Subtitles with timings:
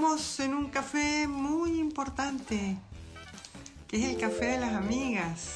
[0.00, 2.78] Estamos en un café muy importante,
[3.86, 5.50] que es el café de las amigas.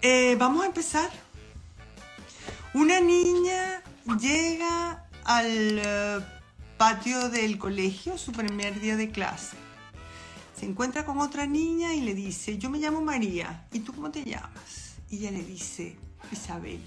[0.00, 1.10] Eh, vamos a empezar.
[2.72, 3.82] Una niña
[4.18, 6.20] llega al eh,
[6.78, 9.58] patio del colegio, su primer día de clase.
[10.58, 14.10] Se encuentra con otra niña y le dice, yo me llamo María, ¿y tú cómo
[14.10, 14.94] te llamas?
[15.10, 15.98] Y ella le dice,
[16.32, 16.80] Isabel.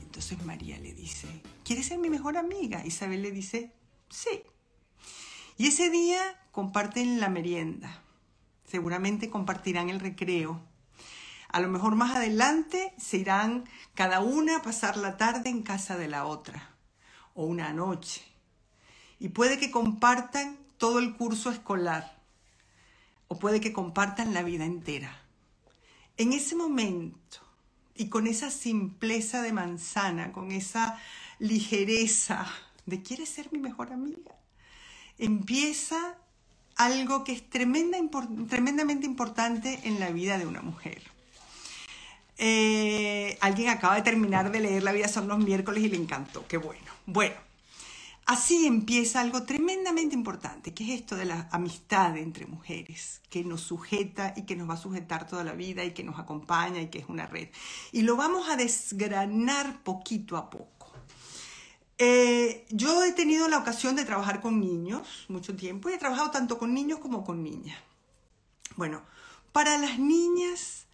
[0.00, 1.28] Entonces María le dice,
[1.64, 2.82] ¿quieres ser mi mejor amiga?
[2.86, 3.74] Isabel le dice,
[4.08, 4.40] sí.
[5.58, 8.00] Y ese día comparten la merienda.
[8.64, 10.62] Seguramente compartirán el recreo.
[11.48, 15.98] A lo mejor más adelante se irán cada una a pasar la tarde en casa
[15.98, 16.76] de la otra
[17.34, 18.22] o una noche.
[19.18, 22.22] Y puede que compartan todo el curso escolar
[23.26, 25.22] o puede que compartan la vida entera.
[26.18, 27.40] En ese momento
[27.96, 31.00] y con esa simpleza de manzana, con esa
[31.40, 32.46] ligereza
[32.86, 34.38] de ¿quieres ser mi mejor amiga?
[35.18, 36.16] Empieza
[36.76, 37.98] algo que es tremenda,
[38.48, 41.02] tremendamente importante en la vida de una mujer.
[42.36, 46.46] Eh, alguien acaba de terminar de leer La vida son los miércoles y le encantó,
[46.46, 46.86] qué bueno.
[47.04, 47.34] Bueno,
[48.28, 53.62] Así empieza algo tremendamente importante, que es esto de la amistad entre mujeres, que nos
[53.62, 56.88] sujeta y que nos va a sujetar toda la vida y que nos acompaña y
[56.88, 57.48] que es una red.
[57.90, 60.77] Y lo vamos a desgranar poquito a poco.
[61.98, 66.30] Eh, yo he tenido la ocasión de trabajar con niños mucho tiempo y he trabajado
[66.30, 67.78] tanto con niños como con niñas.
[68.76, 69.02] Bueno,
[69.50, 70.86] para las niñas,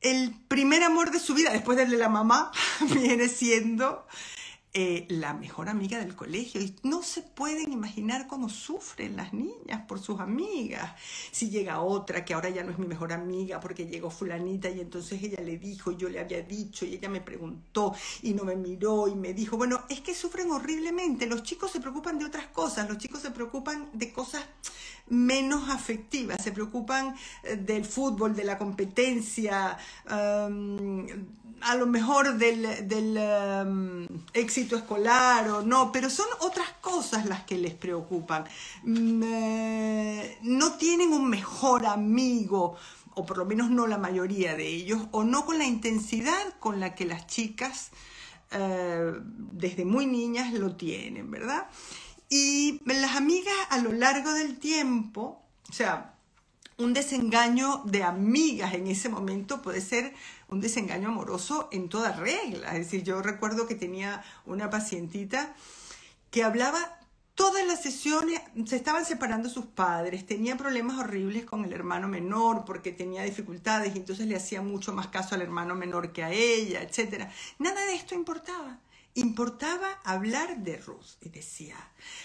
[0.00, 2.50] el primer amor de su vida, después del de la mamá,
[2.94, 4.06] viene siendo
[4.76, 6.60] eh, la mejor amiga del colegio.
[6.60, 10.94] Y no se pueden imaginar cómo sufren las niñas por sus amigas.
[11.30, 14.80] Si llega otra que ahora ya no es mi mejor amiga porque llegó fulanita y
[14.80, 18.42] entonces ella le dijo y yo le había dicho y ella me preguntó y no
[18.42, 21.26] me miró y me dijo, bueno, es que sufren horriblemente.
[21.26, 24.44] Los chicos se preocupan de otras cosas, los chicos se preocupan de cosas
[25.08, 29.76] menos afectivas, se preocupan eh, del fútbol, de la competencia,
[30.06, 37.56] a lo mejor del, del éxito escolar o no, pero son otras cosas las que
[37.56, 38.44] les preocupan.
[38.82, 42.76] Mm, eh, no tienen un mejor amigo,
[43.14, 46.80] o por lo menos no la mayoría de ellos, o no con la intensidad con
[46.80, 47.90] la que las chicas
[48.50, 49.12] eh,
[49.52, 51.66] desde muy niñas lo tienen, ¿verdad?
[52.36, 55.40] Y las amigas a lo largo del tiempo,
[55.70, 56.16] o sea,
[56.78, 60.12] un desengaño de amigas en ese momento puede ser
[60.48, 62.72] un desengaño amoroso en toda regla.
[62.72, 65.54] Es decir, yo recuerdo que tenía una pacientita
[66.32, 66.98] que hablaba
[67.36, 72.64] todas las sesiones, se estaban separando sus padres, tenía problemas horribles con el hermano menor
[72.64, 76.32] porque tenía dificultades y entonces le hacía mucho más caso al hermano menor que a
[76.32, 77.28] ella, etc.
[77.60, 78.80] Nada de esto importaba
[79.14, 81.16] importaba hablar de Ruth.
[81.20, 81.76] Y decía,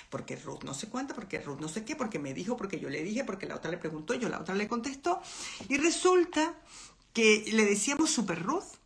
[0.10, 2.90] porque Ruth no sé cuánto, porque Ruth no sé qué, porque me dijo, porque yo
[2.90, 5.22] le dije, porque la otra le preguntó, yo la otra le contestó.
[5.68, 6.56] Y resulta
[7.14, 8.78] que le decíamos Super Ruth,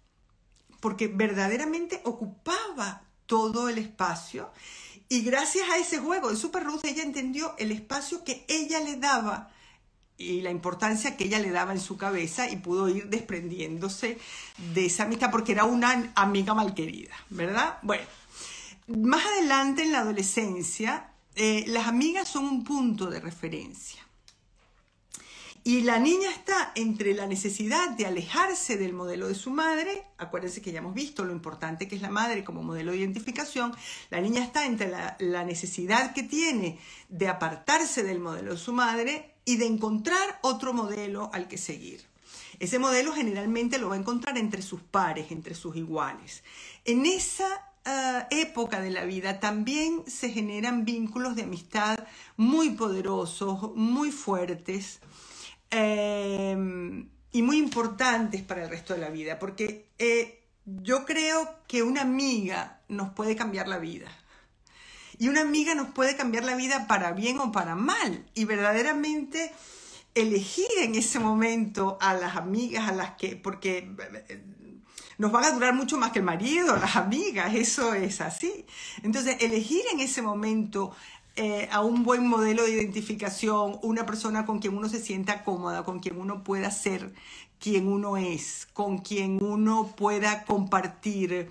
[0.80, 4.52] porque verdaderamente ocupaba todo el espacio.
[5.08, 8.98] Y gracias a ese juego de Super Ruth, ella entendió el espacio que ella le
[8.98, 9.53] daba
[10.24, 14.18] y la importancia que ella le daba en su cabeza y pudo ir desprendiéndose
[14.74, 17.78] de esa amistad porque era una amiga malquerida, ¿verdad?
[17.82, 18.06] Bueno,
[18.88, 24.02] más adelante en la adolescencia, eh, las amigas son un punto de referencia.
[25.66, 30.62] Y la niña está entre la necesidad de alejarse del modelo de su madre, acuérdense
[30.62, 33.74] que ya hemos visto lo importante que es la madre como modelo de identificación,
[34.10, 38.74] la niña está entre la, la necesidad que tiene de apartarse del modelo de su
[38.74, 42.02] madre y de encontrar otro modelo al que seguir.
[42.60, 46.44] Ese modelo generalmente lo va a encontrar entre sus pares, entre sus iguales.
[46.86, 47.48] En esa
[47.86, 51.98] ah, época de la vida también se generan vínculos de amistad
[52.38, 55.00] muy poderosos, muy fuertes
[55.72, 61.84] em, y muy importantes para el resto de la vida, porque eh, yo creo que
[61.84, 64.08] una amiga nos puede cambiar la vida.
[65.24, 68.26] Y una amiga nos puede cambiar la vida para bien o para mal.
[68.34, 69.54] Y verdaderamente
[70.16, 73.90] elegir en ese momento a las amigas a las que, porque
[75.18, 78.66] nos van a durar mucho más que el marido, las amigas, eso es así.
[79.02, 80.94] Entonces, elegir en ese momento
[81.38, 85.86] eh, a un buen modelo de identificación, una persona con quien uno se sienta cómoda,
[85.86, 87.14] con quien uno pueda ser
[87.60, 91.50] quien uno es, con quien uno pueda compartir.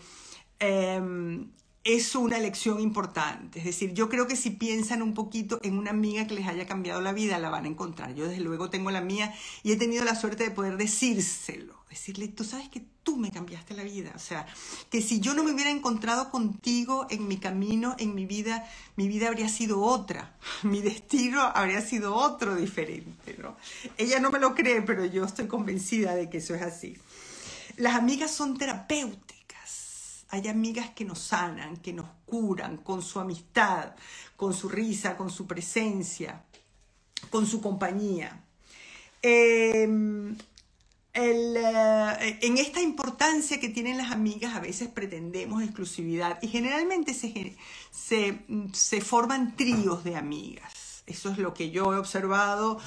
[0.58, 1.48] Em,
[1.84, 3.58] es una elección importante.
[3.58, 6.66] Es decir, yo creo que si piensan un poquito en una amiga que les haya
[6.66, 8.14] cambiado la vida, la van a encontrar.
[8.14, 11.82] Yo desde luego tengo la mía y he tenido la suerte de poder decírselo.
[11.90, 14.12] Decirle, tú sabes que tú me cambiaste la vida.
[14.14, 14.46] O sea,
[14.90, 18.64] que si yo no me hubiera encontrado contigo en mi camino, en mi vida,
[18.96, 20.34] mi vida habría sido otra.
[20.62, 23.36] Mi destino habría sido otro diferente.
[23.38, 23.56] ¿no?
[23.98, 26.96] Ella no me lo cree, pero yo estoy convencida de que eso es así.
[27.76, 29.41] Las amigas son terapeutas
[30.32, 33.94] hay amigas que nos sanan, que nos curan con su amistad,
[34.34, 36.42] con su risa, con su presencia,
[37.28, 38.42] con su compañía.
[39.20, 40.34] Em,
[41.12, 47.54] eh, en esta importancia que tienen las amigas a veces pretendemos exclusividad y generalmente se,
[48.72, 51.02] se forman tríos de amigas.
[51.06, 52.80] Eso es lo que yo he observado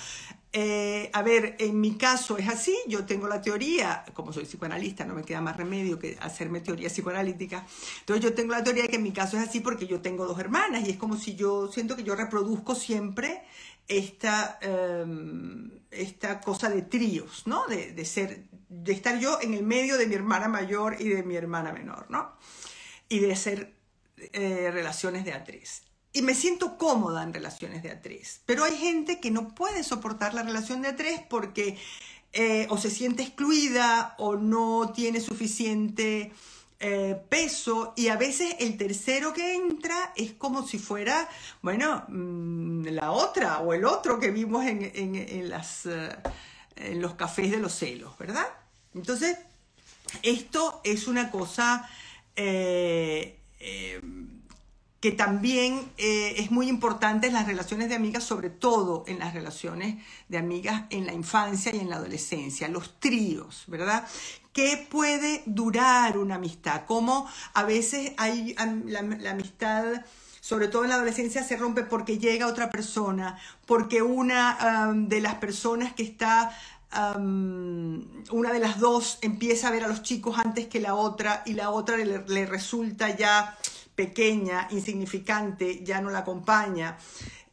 [0.58, 5.04] eh, a ver, en mi caso es así, yo tengo la teoría, como soy psicoanalista,
[5.04, 7.68] no me queda más remedio que hacerme teoría psicoanalítica,
[8.00, 10.26] entonces yo tengo la teoría de que en mi caso es así porque yo tengo
[10.26, 13.44] dos hermanas y es como si yo siento que yo reproduzco siempre
[13.90, 17.68] esta, em, esta cosa de tríos, ¿no?
[17.68, 21.36] De, ser, de estar yo en el medio de mi hermana mayor y de mi
[21.36, 22.32] hermana menor, ¿no?
[23.10, 23.74] Y de hacer
[24.32, 25.44] eh, relaciones de a
[26.16, 28.40] y me siento cómoda en relaciones de a tres.
[28.46, 31.78] Pero hay gente que no puede soportar la relación de a tres porque
[32.32, 36.32] eh, o se siente excluida o no tiene suficiente
[36.80, 41.28] eh, peso y a veces el tercero que entra es como si fuera,
[41.62, 45.52] bueno, mm, la otra o el otro que vimos en, eh,
[46.78, 48.48] en los cafés de los celos, ¿verdad?
[48.94, 49.38] Entonces,
[50.24, 51.90] esto es una cosa
[55.06, 59.36] que también eh, es muy importante en las relaciones de amigas, sobre todo en las
[59.36, 64.08] relaciones de amigas en la infancia y en la adolescencia, los tríos, ¿verdad?
[64.52, 66.86] ¿Qué puede durar una amistad?
[66.88, 68.56] Cómo a veces hay
[68.88, 69.86] la, amistad
[70.42, 73.38] sobre todo en la adolescencia, se rompe porque llega otra persona,
[73.68, 76.52] porque una de las personas que está,
[76.96, 81.54] una de las dos empieza a ver a los chicos antes que la otra y
[81.54, 83.56] la otra le resulta ya
[83.96, 86.98] pequeña, insignificante, ya no la acompaña.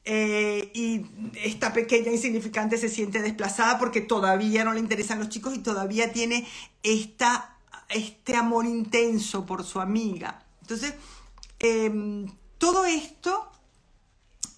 [0.05, 1.07] Eh, y
[1.45, 6.13] esta pequeña insignificante se siente desplazada porque todavía no le interesan los chicos y todavía
[6.13, 6.47] tiene
[6.83, 7.57] esta,
[7.89, 10.45] este amor intenso por su amiga.
[10.63, 10.95] Entonces,
[11.59, 12.27] em,
[12.59, 13.51] todo esto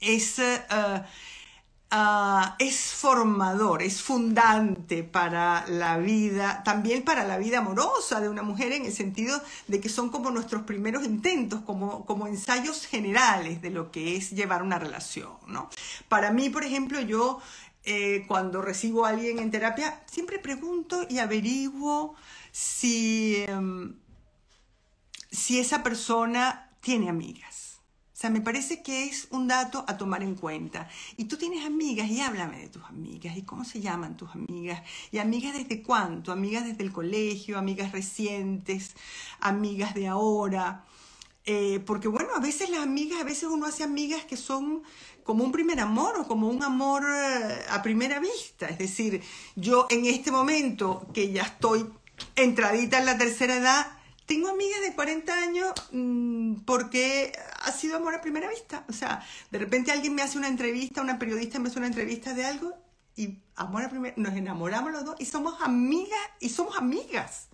[0.01, 0.39] es...
[0.39, 0.61] Eh,
[1.97, 8.43] Ah, es formador, es fundante para la vida, también para la vida amorosa de una
[8.43, 13.63] mujer en el sentido de que son como nuestros primeros intentos, como, como ensayos generales
[13.63, 15.35] de lo que es llevar una relación.
[15.47, 15.71] ¿no?
[16.09, 17.41] Para mí, por ejemplo, yo
[17.85, 22.17] eh, cuando recibo a alguien en terapia, siempre pregunto y averiguo
[22.51, 23.95] si, em,
[25.31, 27.54] si esa persona tiene amigas.
[28.31, 30.89] Me parece que es un dato a tomar en cuenta.
[31.17, 34.83] Y tú tienes amigas y háblame de tus amigas y cómo se llaman tus amigas
[35.11, 38.95] y amigas desde cuánto, amigas desde el colegio, amigas recientes,
[39.41, 40.85] amigas de ahora.
[41.47, 44.83] Eh, porque bueno, a veces las amigas, a veces uno hace amigas que son
[45.25, 48.67] como un primer amor o como un amor eh, a primera vista.
[48.67, 49.23] Es decir,
[49.57, 51.87] yo en este momento que ya estoy
[52.37, 53.87] entradita en la tercera edad,
[54.27, 58.85] tengo amigas de 40 años mm, porque ha sido amor a primera vista.
[58.89, 62.35] O sea, de repente alguien me hace una entrevista, una periodista me hace una entrevista
[62.35, 62.73] de algo
[63.17, 67.49] y amor a primera nos enamoramos los dos y somos amigas y somos amigas.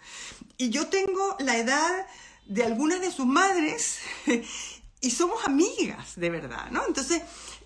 [0.57, 2.07] Y yo tengo la edad
[2.47, 3.99] de algunas de sus madres
[5.00, 6.87] y somos amigas, de verdad, ¿no?
[6.87, 7.23] Entonces,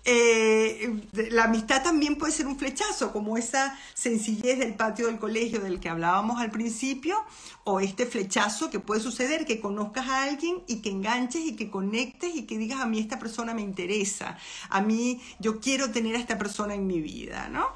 [0.07, 5.59] eh, la amistad también puede ser un flechazo, como esa sencillez del patio del colegio
[5.59, 7.17] del que hablábamos al principio,
[7.63, 11.71] o este flechazo que puede suceder, que conozcas a alguien y que enganches y que
[11.71, 14.37] conectes y que digas, a mí esta persona me interesa,
[14.69, 17.67] a mí yo quiero tener a esta persona en mi vida, ¿no?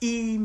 [0.00, 0.40] Y,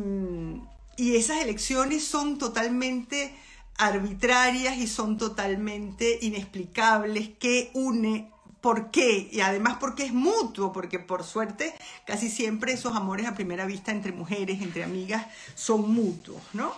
[0.97, 3.33] y esas elecciones son totalmente
[3.77, 8.29] arbitrarias y son totalmente inexplicables, que une
[8.61, 9.29] ¿Por qué?
[9.31, 11.73] Y además porque es mutuo, porque por suerte
[12.05, 16.73] casi siempre esos amores a primera vista entre mujeres, entre amigas, son mutuos, ¿no?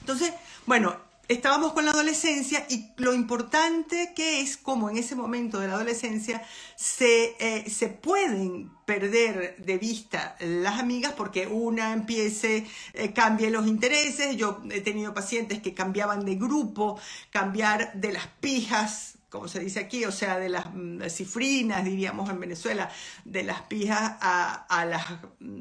[0.00, 0.32] Entonces,
[0.66, 0.96] bueno,
[1.28, 5.74] estábamos con la adolescencia y lo importante que es como en ese momento de la
[5.74, 6.42] adolescencia
[6.76, 13.66] se, eh, se pueden perder de vista las amigas porque una empiece, eh, cambie los
[13.66, 14.36] intereses.
[14.36, 19.80] Yo he tenido pacientes que cambiaban de grupo, cambiar de las pijas como se dice
[19.80, 22.90] aquí, o sea, de las mm, cifrinas, diríamos en Venezuela,
[23.24, 25.04] de las pijas a, a las
[25.40, 25.60] mm,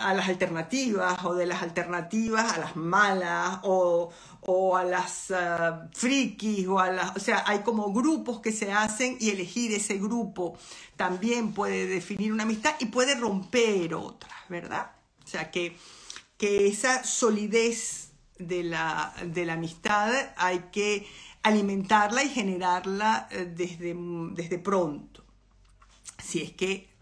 [0.00, 5.88] a las alternativas o de las alternativas a las malas o, o a las uh,
[5.92, 9.98] frikis o a las, o sea, hay como grupos que se hacen y elegir ese
[9.98, 10.56] grupo
[10.96, 14.92] también puede definir una amistad y puede romper otras, ¿verdad?
[15.24, 15.76] O sea, que,
[16.36, 21.06] que esa solidez de la, de la amistad hay que
[21.44, 23.94] alimentarla y generarla eh, desde,
[24.32, 25.22] desde pronto.
[26.22, 26.92] Si es que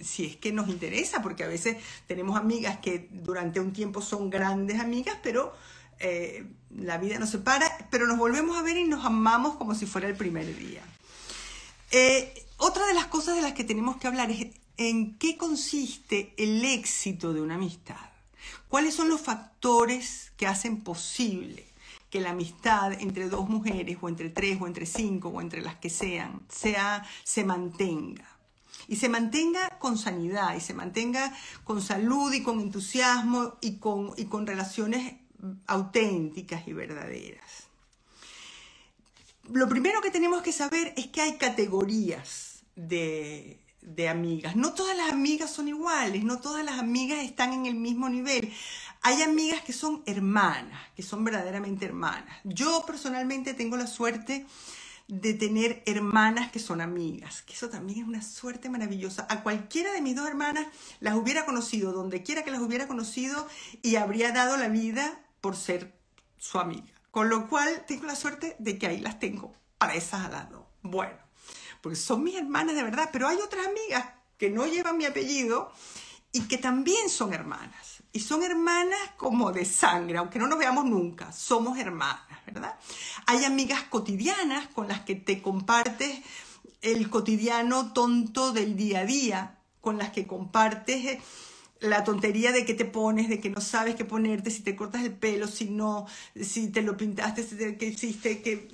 [0.00, 1.76] si es que nos interesa, porque a veces
[2.08, 5.52] tenemos amigas que durante un tiempo son grandes amigas, pero
[6.00, 6.44] eh,
[6.76, 10.08] la vida nos separa, pero nos volvemos a ver y nos amamos como si fuera
[10.08, 10.82] el primer día.
[11.92, 16.34] Eh, otra de las cosas de las que tenemos que hablar es en qué consiste
[16.36, 18.10] el éxito de una amistad.
[18.68, 21.71] ¿Cuáles son los factores que hacen posible
[22.12, 25.76] que la amistad entre dos mujeres o entre tres o entre cinco o entre las
[25.76, 28.28] que sean sea, se mantenga?
[28.88, 31.32] y se mantenga con sanidad y se mantenga
[31.64, 35.14] con salud y con entusiasmo y con, y con relaciones
[35.66, 37.68] auténticas y verdaderas.
[39.50, 44.56] Lo primero que tenemos que saber es que hay categorías de, de amigas.
[44.56, 48.52] No todas las amigas son iguales, no todas las amigas están en el mismo nivel.
[49.04, 52.38] Hay amigas que son hermanas, que son verdaderamente hermanas.
[52.44, 54.46] Yo personalmente tengo la suerte
[55.08, 59.26] de tener hermanas que son amigas, que eso también es una suerte maravillosa.
[59.28, 60.66] A cualquiera de mis dos hermanas
[61.00, 63.48] las hubiera conocido, donde quiera que las hubiera conocido,
[63.82, 65.98] y habría dado la vida por ser
[66.38, 66.94] su amiga.
[67.10, 70.68] Con lo cual tengo la suerte de que ahí las tengo para esas a las.
[70.82, 71.18] Bueno,
[71.80, 74.06] porque son mis hermanas de verdad, pero hay otras amigas
[74.38, 75.72] que no llevan mi apellido
[76.32, 77.91] y que también son hermanas.
[78.12, 82.74] Y son hermanas como de sangre, aunque no nos veamos nunca, somos hermanas, ¿verdad?
[83.26, 86.20] Hay amigas cotidianas con las que te compartes
[86.82, 91.22] el cotidiano tonto del día a día, con las que compartes eh,
[91.80, 95.02] la tontería de que te pones, de que no sabes qué ponerte, si te cortas
[95.02, 96.06] el pelo, si no,
[96.40, 98.68] si te lo pintaste, si te, que hiciste, que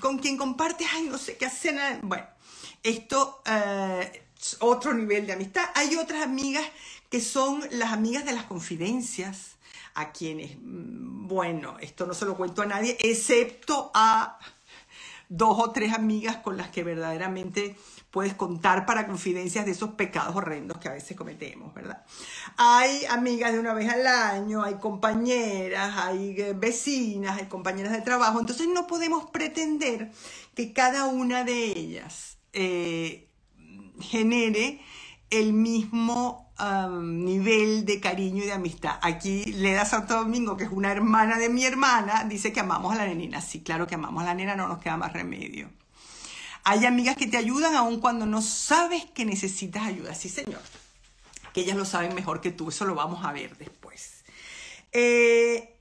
[0.00, 2.00] con quien compartes, ay, no sé qué hacer.
[2.02, 2.26] Bueno,
[2.82, 5.64] esto eh, es otro nivel de amistad.
[5.74, 6.64] Hay otras amigas
[7.08, 9.58] que son las amigas de las confidencias,
[9.94, 14.38] a quienes, mm, bueno, esto no se lo cuento a nadie, excepto a
[15.28, 17.76] dos o tres amigas con las que verdaderamente
[18.10, 22.04] puedes contar para confidencias de esos pecados horrendos que a veces cometemos, ¿verdad?
[22.56, 28.00] Hay amigas de una vez al año, hay compañeras, hay eh, vecinas, hay compañeras de
[28.00, 30.10] trabajo, entonces no podemos pretender
[30.54, 33.28] que cada una de ellas eh,
[34.00, 34.80] genere
[35.30, 36.48] el mismo
[37.00, 38.98] nivel de cariño y de amistad.
[39.02, 42.96] Aquí Leda Santo Domingo, que es una hermana de mi hermana, dice que amamos a
[42.96, 43.40] la nenina.
[43.40, 45.70] Sí, claro que amamos a la nena, no nos queda más remedio.
[46.64, 50.14] Hay amigas que te ayudan aun cuando no sabes que necesitas ayuda.
[50.14, 50.60] Sí, señor.
[51.52, 52.68] Que ellas lo saben mejor que tú.
[52.68, 54.24] Eso lo vamos a ver después.
[54.92, 55.78] Eh,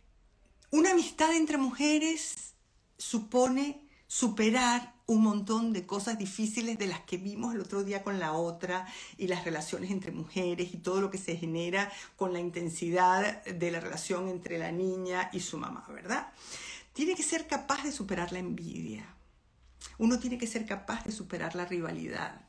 [0.70, 2.54] una amistad entre mujeres
[2.98, 8.20] supone superar un montón de cosas difíciles de las que vimos el otro día con
[8.20, 8.86] la otra
[9.18, 13.72] y las relaciones entre mujeres y todo lo que se genera con la intensidad de
[13.72, 16.28] la relación entre la niña y su mamá, ¿verdad?
[16.92, 19.06] Tiene que ser capaz de superar la envidia.
[19.98, 22.42] Uno tiene que ser capaz de superar la rivalidad.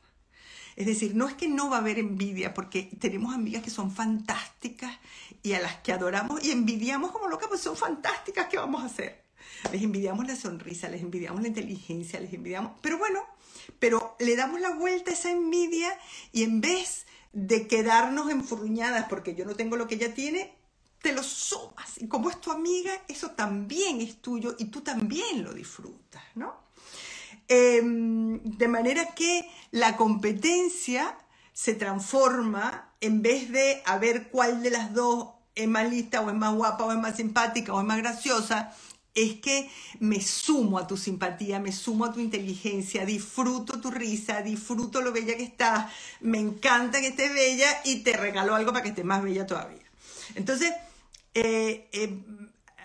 [0.74, 3.90] Es decir, no es que no va a haber envidia, porque tenemos amigas que son
[3.92, 4.96] fantásticas
[5.42, 8.86] y a las que adoramos y envidiamos como locas, pues son fantásticas, ¿qué vamos a
[8.86, 9.27] hacer?
[9.72, 12.72] Les envidiamos la sonrisa, les envidiamos la inteligencia, les envidiamos...
[12.80, 13.24] Pero bueno,
[13.78, 15.90] pero le damos la vuelta a esa envidia
[16.32, 20.54] y en vez de quedarnos enfurruñadas porque yo no tengo lo que ella tiene,
[21.02, 21.98] te lo sumas.
[21.98, 26.68] Y como es tu amiga, eso también es tuyo y tú también lo disfrutas, ¿no?
[27.48, 31.16] Em, de manera que la competencia
[31.52, 36.28] se transforma en vez de a ver cuál de las dos es más lista o
[36.28, 38.74] es más guapa o es más simpática o es más graciosa,
[39.22, 39.70] es que
[40.00, 45.12] me sumo a tu simpatía, me sumo a tu inteligencia, disfruto tu risa, disfruto lo
[45.12, 49.04] bella que estás, me encanta que estés bella y te regalo algo para que estés
[49.04, 49.82] más bella todavía.
[50.34, 50.72] Entonces,
[51.34, 52.18] eh, eh,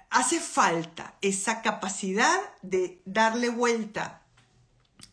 [0.10, 4.22] hace falta esa capacidad de darle vuelta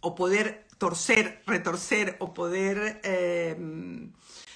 [0.00, 3.56] o poder torcer, retorcer o poder eh,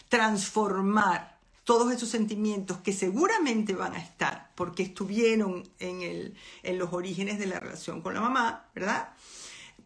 [0.08, 6.92] transformar todos esos sentimientos que seguramente van a estar porque estuvieron en, el, en los
[6.92, 9.10] orígenes de la relación con la mamá, ¿verdad?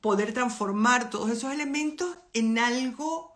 [0.00, 3.34] Poder transformar todos esos elementos en algo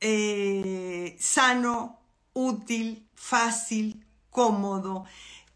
[0.00, 1.98] eh, sano,
[2.32, 5.04] útil, fácil, cómodo,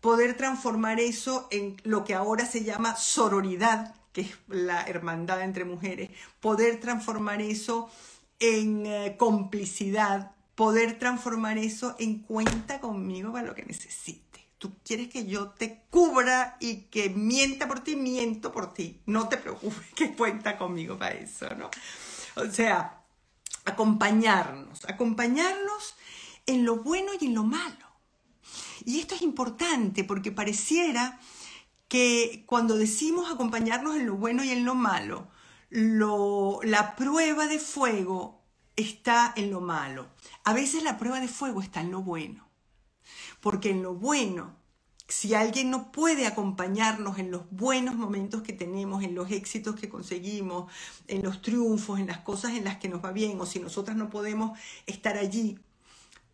[0.01, 5.65] poder transformar eso en lo que ahora se llama sororidad, que es la hermandad entre
[5.65, 6.11] mujeres,
[6.41, 7.91] poder transformar eso
[8.39, 14.47] en eh, complicidad, poder transformar eso en cuenta conmigo para lo que necesite.
[14.59, 19.01] Tú quieres que yo te cubra y que mienta por ti, miento por ti.
[19.07, 21.71] No te preocupes, que cuenta conmigo para eso, ¿no?
[22.37, 23.01] O sea,
[23.65, 25.95] acompañarnos, acompañarnos
[26.45, 27.87] en lo bueno y en lo malo.
[28.85, 31.19] Y esto es importante porque pareciera
[31.89, 35.27] que cuando decimos acompañarnos en lo bueno y en lo malo,
[35.71, 38.40] la prueba de fuego
[38.81, 40.09] está en lo malo.
[40.45, 42.49] A veces la prueba de fuego está en lo bueno.
[43.41, 44.57] Porque en lo bueno,
[45.11, 49.89] si alguien no puede acompañarnos en los buenos momentos que tenemos, en los éxitos que
[49.89, 50.73] conseguimos,
[51.09, 53.97] en los triunfos, en las cosas en las que nos va bien, o si nosotras
[53.97, 55.59] no podemos estar allí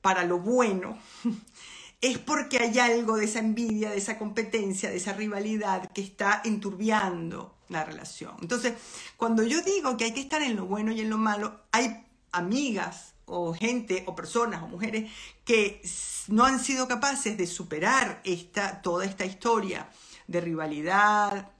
[0.02, 0.98] para lo bueno,
[2.00, 6.42] es porque hay algo de esa envidia, de esa competencia, de esa rivalidad que está
[6.44, 8.36] enturbiando la relación.
[8.42, 8.74] Entonces,
[9.16, 12.05] cuando yo digo que hay que estar en lo bueno y en lo malo, hay
[12.36, 15.10] amigas o gente o personas o mujeres
[15.44, 15.82] que
[16.28, 19.88] no han sido capaces de superar esta, toda esta historia
[20.26, 21.50] de rivalidad,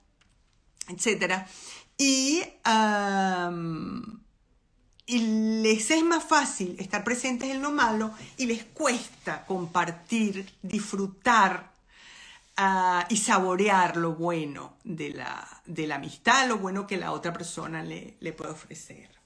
[0.89, 1.45] etc.
[1.97, 2.41] Y
[5.09, 5.19] y
[5.61, 11.71] les es más fácil estar presentes en lo malo y les cuesta compartir, disfrutar
[12.57, 17.31] ah, y saborear lo bueno de la, de la, amistad, lo bueno que la otra
[17.31, 19.16] persona le, le puede ofrecer.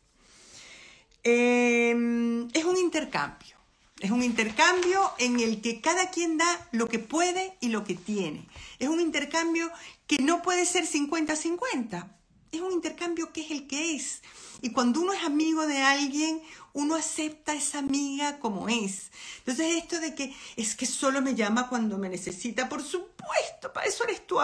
[1.23, 3.57] Em, es un intercambio.
[3.99, 7.93] Es un intercambio en el que cada quien da lo que puede y lo que
[7.93, 8.47] tiene.
[8.79, 9.71] Es un intercambio
[10.07, 12.07] que no puede ser 50-50.
[12.51, 14.23] Es un intercambio que es el que es.
[14.61, 16.41] Y cuando uno es amigo de alguien,
[16.73, 19.11] uno acepta a esa amiga como es.
[19.39, 23.87] Entonces esto de que es que solo me llama cuando me necesita, por supuesto, para
[23.87, 24.39] eso eres tú,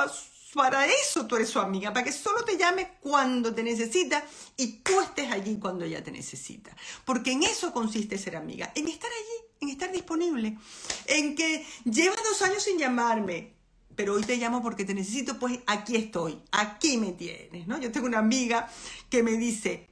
[0.57, 4.25] para eso tú eres su amiga, para que solo te llame cuando te necesita
[4.57, 6.75] y tú estés allí cuando ella te necesita.
[7.05, 10.57] Porque en eso consiste ser amiga, en estar allí, en estar disponible,
[11.05, 13.53] en que llevas dos años sin llamarme,
[13.95, 17.79] pero hoy te llamo porque te necesito, pues aquí estoy, aquí me tienes, ¿no?
[17.79, 18.67] Yo tengo una amiga
[19.09, 19.87] que me dice,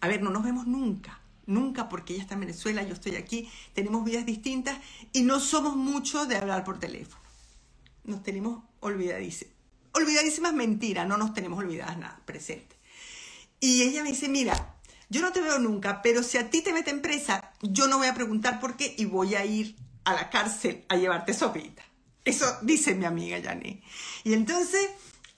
[0.00, 3.50] a ver, no nos vemos nunca, nunca porque ella está en Venezuela, yo estoy aquí,
[3.72, 4.78] tenemos vidas distintas
[5.12, 7.19] y no somos mucho de hablar por teléfono.
[8.04, 9.54] Nos tenemos olvidadísimas.
[9.92, 12.76] Olvidadísimas mentiras, no nos tenemos olvidadas nada, presente.
[13.58, 14.76] Y ella me dice, mira,
[15.08, 18.06] yo no te veo nunca, pero si a ti te meten presa, yo no voy
[18.06, 21.82] a preguntar por qué y voy a ir a la cárcel a llevarte sopita.
[22.24, 23.82] Eso dice mi amiga Yani.
[24.24, 24.88] Y entonces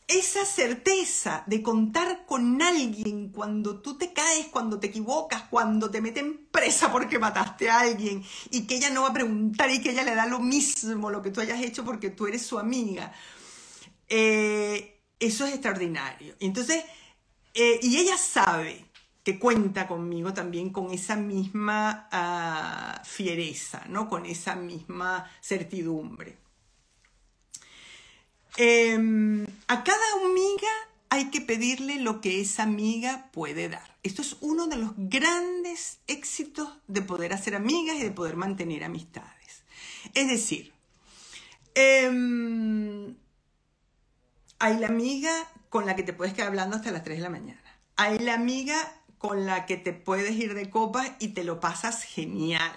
[0.09, 6.01] esa certeza de contar con alguien cuando tú te caes, cuando te equivocas, cuando te
[6.01, 9.91] meten presa porque mataste a alguien y que ella no va a preguntar y que
[9.91, 13.13] ella le da lo mismo lo que tú hayas hecho porque tú eres su amiga.
[14.09, 16.35] Eh, eso es extraordinario.
[16.41, 16.85] Entonces,
[17.55, 24.09] eh, y ella sabe que cuenta conmigo también con esa misma ah, fiereza, ¿no?
[24.09, 26.42] Con esa misma certidumbre.
[28.57, 30.69] Em, a cada amiga
[31.09, 33.97] hay que pedirle lo que esa amiga puede dar.
[34.03, 38.85] Esto es uno de los grandes éxitos de poder hacer amigas y de poder mantener
[38.85, 39.63] amistades.
[40.15, 40.73] Es decir,
[41.75, 43.15] em,
[44.59, 45.33] hay la amiga
[45.69, 47.79] con la que te puedes quedar hablando hasta las 3 de la mañana.
[47.97, 48.77] Hay la amiga
[49.19, 52.73] con la que te puedes ir de copas y te lo pasas genial.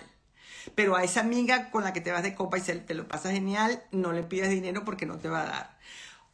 [0.75, 3.07] Pero a esa amiga con la que te vas de copa y se, te lo
[3.07, 5.77] pasa genial, no le pidas dinero porque no te va a dar.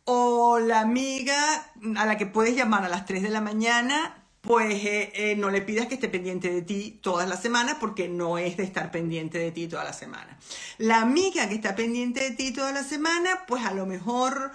[0.05, 4.83] O la amiga a la que puedes llamar a las 3 de la mañana, pues
[4.83, 8.39] eh, eh, no le pidas que esté pendiente de ti todas las semanas porque no
[8.39, 10.37] es de estar pendiente de ti toda la semana.
[10.79, 14.51] La amiga que está pendiente de ti toda la semana, pues a lo mejor...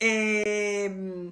[0.00, 1.30] Eh,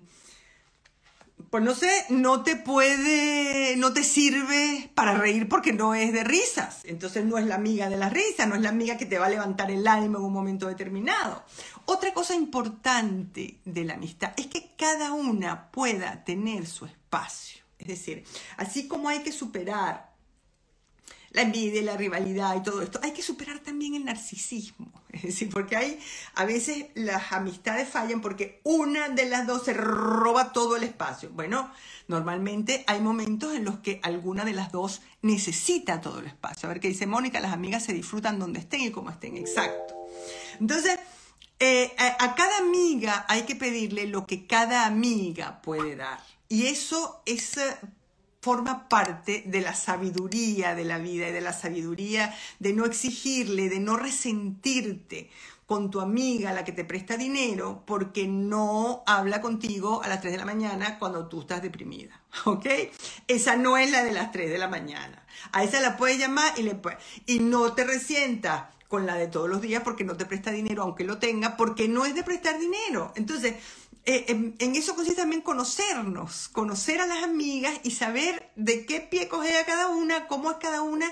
[1.55, 6.25] pues no sé, no te puede, no te sirve para reír porque no es de
[6.25, 6.81] risas.
[6.83, 9.27] Entonces no es la amiga de la risa, no es la amiga que te va
[9.27, 11.45] a levantar el ánimo en un momento determinado.
[11.85, 17.63] Otra cosa importante de la amistad es que cada una pueda tener su espacio.
[17.79, 18.25] Es decir,
[18.57, 20.14] así como hay que superar
[21.35, 23.01] la envidia, la rivalidad y todo esto.
[23.03, 24.91] Hay que superar también el narcisismo.
[25.13, 26.01] Es decir, porque hay,
[26.35, 31.31] a veces las amistades fallan porque una de las dos se roba todo el espacio.
[31.33, 31.71] Bueno,
[32.09, 36.69] normalmente hay momentos en los que alguna de las dos necesita todo el espacio.
[36.69, 39.37] A ver qué dice Mónica, las amigas se disfrutan donde estén y como estén.
[39.37, 39.95] Exacto.
[40.59, 40.99] Entonces,
[41.61, 46.21] eh, a, cada amiga hay que pedirle lo que cada amiga puede dar.
[46.49, 47.77] Y eso es, eh,
[48.45, 53.71] forma parte de la sabiduría de la vida y de la sabiduría de no exigirle,
[53.71, 55.31] de no resentirte
[55.65, 60.33] con tu amiga, la que te presta dinero, porque no habla contigo a las 3
[60.35, 62.67] de la mañana cuando tú estás deprimida, ¿ok?
[63.29, 65.25] Esa no es la de las 3 de la mañana.
[65.53, 66.99] A esa la puedes llamar y le puedes...
[67.25, 70.83] Y no te resientas con la de todos los días porque no te presta dinero,
[70.83, 73.11] aunque lo tenga, porque no es de prestar dinero.
[73.17, 73.55] Entonces,
[74.07, 79.29] eh, en, eso consiste también conocernos, conocer a las amigas y saber de qué pie
[79.29, 81.11] coge a cada una, cómo es cada una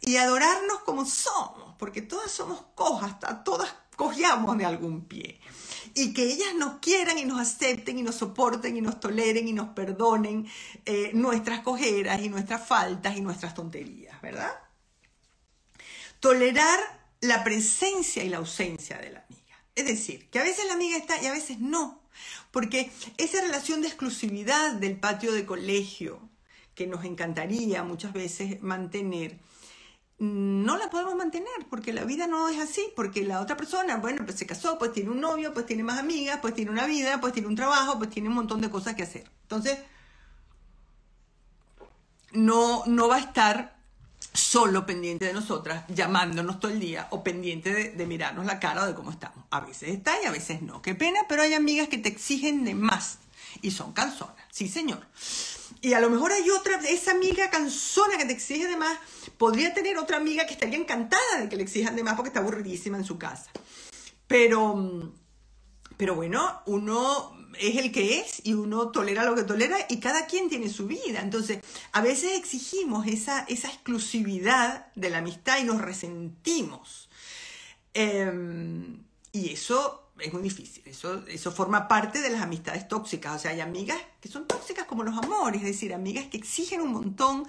[0.00, 5.38] y adorarnos como somos, porque todas somos cojas, todas cojeamos de algún pie.
[5.92, 9.52] Y que ellas nos quieran y nos acepten y nos soporten y nos toleren y
[9.52, 10.48] nos perdonen
[10.86, 14.52] eh, nuestras cojeras y nuestras faltas y nuestras tonterías, ¿verdad?
[16.20, 16.78] Tolerar
[17.20, 19.62] la presencia y la ausencia de la amiga.
[19.74, 21.99] Es decir, que a veces la amiga está y a veces no.
[22.50, 26.20] Porque esa relación de exclusividad del patio de colegio
[26.74, 29.38] que nos encantaría muchas veces mantener,
[30.18, 34.24] no la podemos mantener porque la vida no es así, porque la otra persona, bueno,
[34.24, 37.20] pues se casó, pues tiene un novio, pues tiene más amigas, pues tiene una vida,
[37.20, 39.30] pues tiene un trabajo, pues tiene un montón de cosas que hacer.
[39.42, 39.78] Entonces,
[42.32, 43.79] no, no va a estar
[44.32, 48.86] solo pendiente de nosotras, llamándonos todo el día o pendiente de, mirarnos la cara o
[48.86, 49.44] de cómo estamos.
[49.50, 50.82] A veces está y a veces no.
[50.82, 53.18] Qué pena, pero hay amigas que te exigen de más
[53.62, 54.36] y son canzonas.
[54.50, 55.06] Sí, señor.
[55.80, 58.98] Y a lo mejor hay otra, esa amiga cansona que te exige de más,
[59.38, 62.40] podría tener otra amiga que estaría encantada de que le exijan de más porque está
[62.40, 63.50] aburridísima en su casa.
[64.26, 65.12] Pero,
[65.96, 70.26] pero bueno, uno es el que es y uno tolera lo que tolera y cada
[70.26, 71.20] quien tiene su vida.
[71.20, 71.60] Entonces,
[71.92, 77.08] a veces exigimos esa, esa exclusividad de la amistad y nos resentimos.
[77.94, 80.82] Em, y eso es muy difícil.
[80.86, 83.36] Eso, eso forma parte de las amistades tóxicas.
[83.36, 86.80] O sea, hay amigas que son tóxicas como los amores, es decir, amigas que exigen
[86.80, 87.46] un montón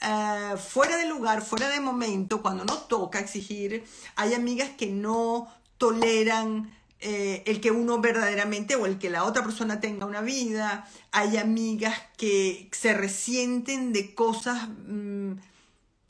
[0.00, 3.84] eh, fuera de lugar, fuera de momento, cuando no toca exigir.
[4.16, 9.42] Hay amigas que no toleran eh, el que uno verdaderamente o el que la otra
[9.44, 10.88] persona tenga una vida.
[11.12, 15.32] Hay amigas que se resienten de cosas mm,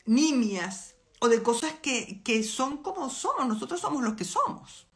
[0.06, 3.46] nimias o de cosas que, que son como somos.
[3.46, 4.86] Nosotros somos los que somos.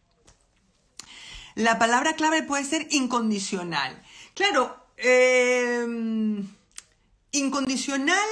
[1.55, 4.01] La palabra clave puede ser incondicional.
[4.35, 6.49] Claro, em,
[7.33, 8.29] incondicional,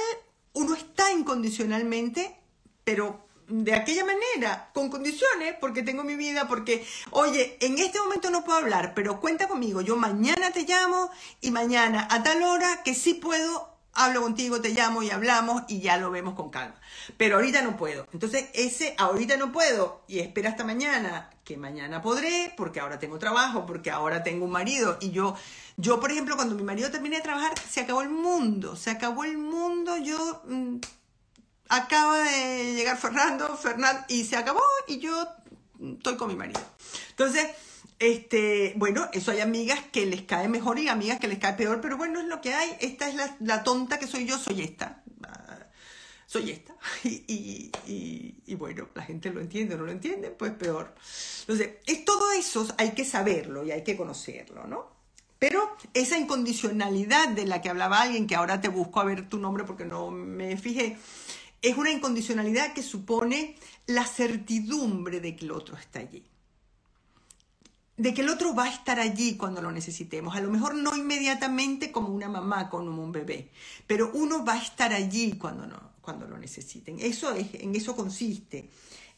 [0.53, 2.35] uno está incondicionalmente,
[2.83, 8.29] pero de aquella manera, con condiciones, porque tengo mi vida, porque, oye, en este momento
[8.29, 11.09] no puedo hablar, pero cuenta conmigo, yo mañana te llamo
[11.41, 15.81] y mañana a tal hora que sí puedo hablo contigo, te llamo y hablamos y
[15.81, 16.79] ya lo vemos con calma.
[17.17, 18.07] Pero ahorita no puedo.
[18.13, 23.19] Entonces, ese ahorita no puedo y espera hasta mañana, que mañana podré, porque ahora tengo
[23.19, 24.97] trabajo, porque ahora tengo un marido.
[25.01, 25.35] Y yo,
[25.75, 29.23] yo por ejemplo, cuando mi marido termine de trabajar, se acabó el mundo, se acabó
[29.23, 30.43] el mundo, yo...
[31.69, 35.27] Acaba de llegar Fernando, Fernando, y se acabó y yo
[35.79, 36.59] estoy con mi marido.
[37.11, 37.47] Entonces,
[37.99, 41.81] este, bueno, eso hay amigas que les cae mejor y amigas que les cae peor,
[41.81, 42.75] pero bueno, es lo que hay.
[42.79, 45.03] Esta es la, tonta que soy yo, soy esta.
[46.25, 46.75] Soy esta.
[47.03, 50.95] Y, bueno, la gente lo entiende o no lo entiende, pues peor.
[51.41, 54.97] Entonces, es todo eso hay que saberlo y hay que conocerlo, ¿no?
[55.37, 59.37] Pero esa incondicionalidad de la que hablaba alguien, que ahora te busco a ver tu
[59.37, 60.97] nombre porque no me fijé,
[61.61, 66.23] es una incondicionalidad que supone la certidumbre de que el otro está allí
[67.99, 70.33] de que el otro va a estar allí cuando lo necesitemos.
[70.33, 73.51] A lo mejor no inmediatamente como una mamá con un bebé,
[73.85, 76.97] pero uno va a estar allí cuando, no, cuando lo necesiten.
[77.01, 78.69] Eso es, en eso consiste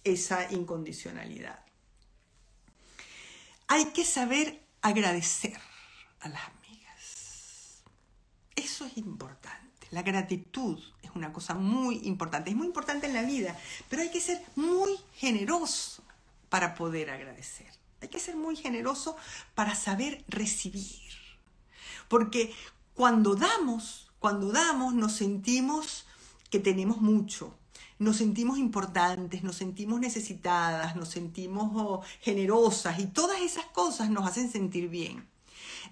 [0.04, 1.64] esa incondicionalidad.
[3.68, 5.60] Hay que saber agradecer
[6.22, 7.84] a las amigas.
[8.56, 9.88] Eso es importante.
[9.92, 12.50] La gratitud es una cosa muy importante.
[12.50, 13.58] Es muy importante en la vida,
[13.90, 16.04] pero hay que ser muy generoso
[16.50, 17.68] para poder agradecer.
[18.02, 19.16] Hay que ser muy generoso
[19.54, 21.12] para saber recibir.
[22.08, 22.54] Porque
[22.94, 26.06] cuando damos, cuando damos nos sentimos
[26.50, 27.56] que tenemos mucho,
[28.00, 34.28] nos sentimos importantes, nos sentimos necesitadas, nos sentimos oh, generosas y todas esas cosas nos
[34.28, 35.30] hacen sentir bien.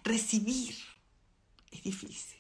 [0.04, 0.76] Recibir
[1.72, 2.40] es difícil.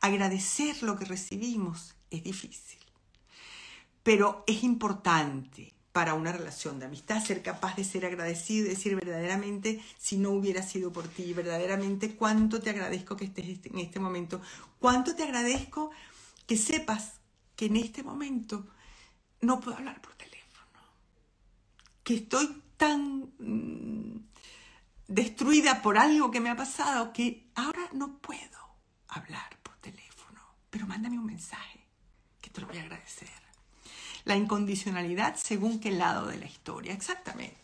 [0.00, 2.78] Agradecer lo que recibimos es difícil.
[4.02, 8.96] Pero es importante para una relación de amistad, ser capaz de ser agradecido y decir
[8.96, 14.00] verdaderamente, si no hubiera sido por ti, verdaderamente cuánto te agradezco que estés en este
[14.00, 14.42] momento,
[14.80, 15.92] cuánto te agradezco
[16.48, 17.20] que sepas
[17.54, 18.66] que en este momento
[19.40, 20.80] no puedo hablar por teléfono,
[22.02, 24.18] que estoy tan mm,
[25.06, 28.58] destruida por algo que me ha pasado que ahora no puedo
[29.06, 31.83] hablar por teléfono, pero mándame un mensaje,
[32.54, 33.28] te lo voy a agradecer.
[34.24, 37.56] La incondicionalidad según qué lado de la historia, exactamente.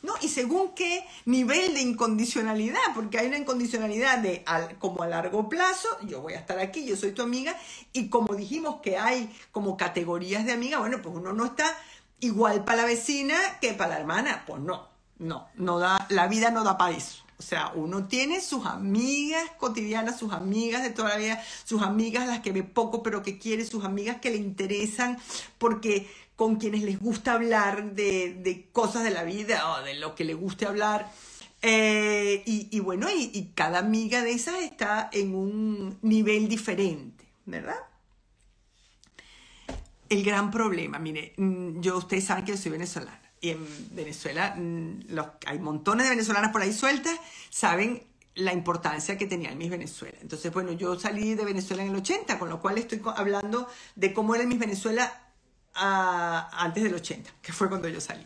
[0.00, 0.14] ¿No?
[0.22, 4.44] Y según qué nivel de incondicionalidad, porque hay una incondicionalidad de
[4.78, 7.56] como a largo plazo, yo voy a estar aquí, yo soy tu amiga,
[7.92, 11.76] y como dijimos que hay como categorías de amiga, bueno, pues uno no está
[12.20, 16.52] igual para la vecina que para la hermana, pues no, no, no da, la vida
[16.52, 17.24] no da para eso.
[17.38, 22.26] O sea, uno tiene sus amigas cotidianas, sus amigas de toda la vida, sus amigas
[22.26, 25.18] las que ve poco pero que quiere, sus amigas que le interesan
[25.56, 30.24] porque con quienes les gusta hablar de, cosas de la vida o de lo que
[30.24, 31.12] le guste hablar.
[31.62, 37.78] Eh, y, bueno, y, y cada amiga de esas está en un nivel diferente, ¿verdad?
[40.08, 44.54] El gran problema, mire, mm, yo ustedes saben que yo soy venezolana y en Venezuela
[44.56, 47.18] mm, los, hay montones de venezolanas por ahí sueltas,
[47.50, 48.02] saben
[48.34, 50.16] la importancia que tenía el Miss Venezuela.
[50.20, 54.12] Entonces, bueno, yo salí de Venezuela en el 80, con lo cual estoy hablando de
[54.12, 55.32] cómo era el Miss Venezuela
[55.74, 58.24] ah, antes del 80, que fue cuando yo salí.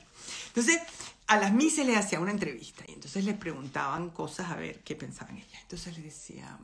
[0.49, 0.81] Entonces,
[1.27, 4.81] a las Miss se les hacía una entrevista y entonces les preguntaban cosas a ver
[4.81, 5.63] qué pensaban ellas.
[5.63, 6.59] Entonces les decía,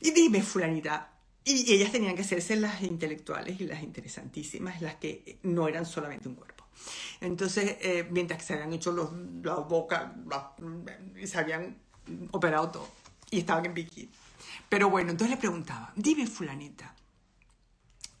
[0.00, 1.12] y dime, fulanita,
[1.44, 6.28] y ellas tenían que hacerse las intelectuales y las interesantísimas, las que no eran solamente
[6.28, 6.53] un cuerpo.
[7.20, 9.10] Entonces, eh, mientras que se habían hecho los,
[9.42, 10.14] la boca,
[11.20, 11.78] y se habían
[12.32, 14.10] operado todo y estaban en bikini.
[14.68, 16.94] Pero bueno, entonces le preguntaba, dime fulanita,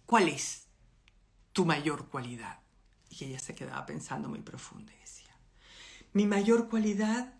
[0.06, 0.66] ¿cuál es
[1.52, 2.60] tu mayor cualidad?
[3.08, 5.34] Y ella se quedaba pensando muy profunda y decía,
[6.12, 7.34] mi mayor cualidad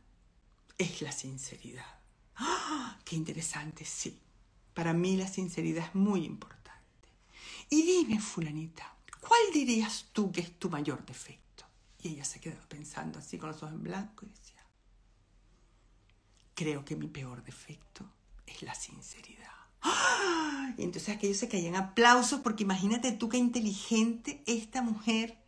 [0.78, 1.98] es la sinceridad.
[2.36, 2.98] ¡Ah!
[3.04, 3.84] ¡Qué interesante!
[3.84, 4.20] Sí,
[4.72, 7.08] para mí la sinceridad es muy importante.
[7.70, 8.93] Y dime, fulanita,
[9.26, 11.64] ¿cuál dirías tú que es tu mayor defecto?
[12.02, 14.64] Y ella se quedó pensando así con los ojos en blanco y decía,
[16.54, 18.04] creo que mi peor defecto
[18.46, 19.50] es la sinceridad.
[20.76, 25.38] Y entonces aquellos se caían aplausos porque imagínate tú qué inteligente esta mujer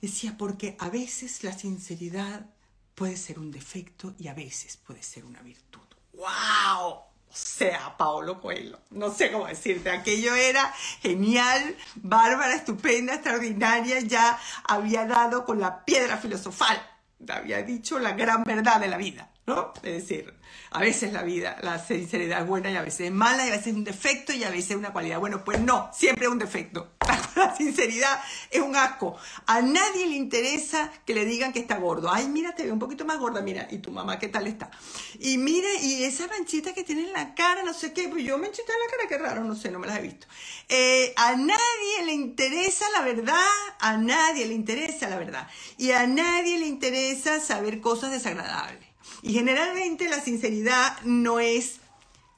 [0.00, 2.50] decía, porque a veces la sinceridad
[2.94, 5.86] puede ser un defecto y a veces puede ser una virtud.
[6.12, 7.13] ¡Wow!
[7.34, 8.78] Sea Paolo Coelho.
[8.90, 15.84] No sé cómo decirte, aquello era genial, bárbara, estupenda, extraordinaria, ya había dado con la
[15.84, 16.80] piedra filosofal,
[17.28, 19.72] había dicho la gran verdad de la vida, ¿no?
[19.82, 20.32] Es decir,
[20.70, 23.68] a veces la vida, la sinceridad buena y a veces es mala y a veces
[23.68, 25.18] es un defecto y a veces es una cualidad.
[25.18, 26.94] Bueno, pues no, siempre un defecto.
[27.36, 28.20] La sinceridad
[28.50, 29.16] es un asco.
[29.46, 32.10] A nadie le interesa que le digan que está gordo.
[32.10, 33.66] Ay, mira, te veo un poquito más gorda, mira.
[33.70, 34.70] ¿Y tu mamá qué tal está?
[35.18, 38.08] Y mire, y esa manchita que tiene en la cara, no sé qué.
[38.08, 40.26] Pues yo manchita en la cara, qué raro, no sé, no me las he visto.
[40.68, 43.34] Eh, a nadie le interesa la verdad,
[43.80, 45.48] a nadie le interesa la verdad.
[45.76, 48.84] Y a nadie le interesa saber cosas desagradables.
[49.22, 51.80] Y generalmente la sinceridad no es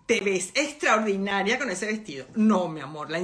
[0.07, 2.27] te ves extraordinaria con ese vestido.
[2.37, 3.19] No, mi amor, la,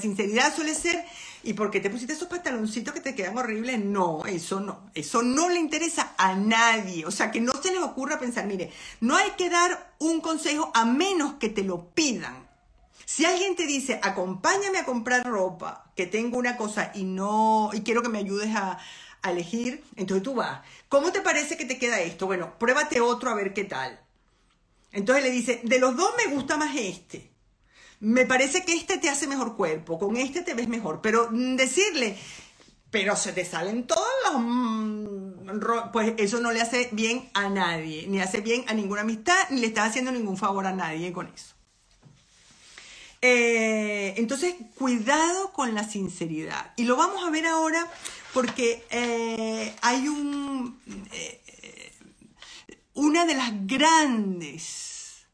[0.00, 1.04] sinceridad suele ser,
[1.42, 3.84] ¿y por qué te pusiste esos pantaloncitos que te quedan horribles?
[3.84, 7.04] No, eso no, eso no le interesa a nadie.
[7.06, 10.70] O sea, que no se les ocurra pensar, mire, no hay que dar un consejo
[10.74, 12.48] a menos que te lo pidan.
[13.04, 17.80] Si alguien te dice, acompáñame a comprar ropa, que tengo una cosa y no, y
[17.80, 18.78] quiero que me ayudes a,
[19.22, 20.60] a elegir, entonces tú vas.
[20.88, 22.26] ¿Cómo te parece que te queda esto?
[22.26, 23.98] Bueno, pruébate otro a ver qué tal.
[24.92, 27.30] Entonces le dice, de los dos me gusta más este.
[28.00, 31.00] Me parece que este te hace mejor cuerpo, con este te ves mejor.
[31.02, 32.16] Pero mm, decirle,
[32.90, 34.40] pero se te salen todos los...
[34.40, 35.28] Mm,
[35.92, 39.60] pues eso no le hace bien a nadie, ni hace bien a ninguna amistad, ni
[39.60, 41.54] le está haciendo ningún favor a nadie con eso.
[43.20, 46.72] Eh, entonces, cuidado con la sinceridad.
[46.76, 47.86] Y lo vamos a ver ahora
[48.32, 50.80] porque eh, hay un...
[51.12, 51.40] Eh,
[52.98, 55.26] una de las grandes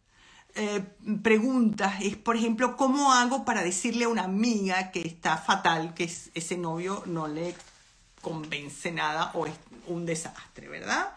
[1.23, 6.05] preguntas es, por ejemplo, ¿cómo hago para decirle a una amiga que está fatal, que
[6.05, 7.55] ese novio no le
[8.21, 9.55] convence nada o es
[9.87, 11.13] un desastre, ¿verdad?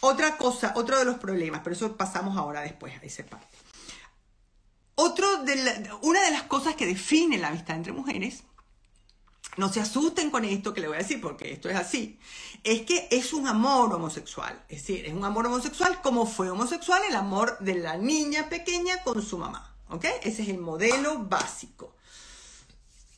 [0.00, 3.56] otra cosa, otro de los problemas, pero eso pasamos ahora después a ese parte.
[4.94, 8.42] Otro de una de las cosas que define la amistad entre mujeres,
[9.56, 12.18] no se asusten con esto que le voy a decir porque esto es así,
[12.64, 14.64] es que es un amor homosexual.
[14.68, 19.02] Es decir, es un amor homosexual como fue homosexual el amor de la niña pequeña
[19.02, 19.74] con su mamá.
[19.88, 20.06] ¿Ok?
[20.22, 21.94] Ese es el modelo básico.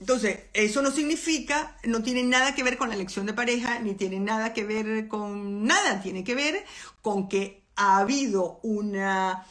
[0.01, 3.95] Entonces, eso no significa, no tiene nada que ver con la elección de pareja, ni
[3.95, 6.65] tiene nada que ver con nada, tiene que ver
[7.01, 9.47] con que ha habido una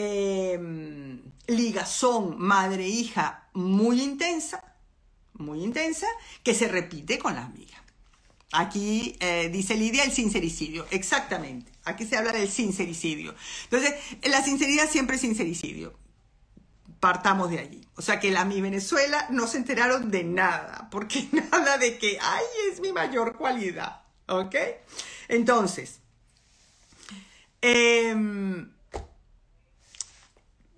[0.00, 4.62] Em, ligazón madre-hija muy intensa,
[5.38, 6.06] muy intensa,
[6.42, 7.82] que se repite con la amiga.
[8.52, 11.70] Aquí eh, dice Lidia el sincericidio, exactamente.
[11.84, 13.34] Aquí se habla del sincericidio.
[13.64, 15.94] Entonces, la sinceridad siempre es sincericidio.
[17.00, 17.86] Partamos de allí.
[17.96, 22.18] O sea que la mi Venezuela no se enteraron de nada, porque nada de que,
[22.20, 24.02] ay, es mi mayor cualidad.
[24.26, 24.54] ¿Ok?
[25.28, 26.00] Entonces,
[27.60, 28.14] eh,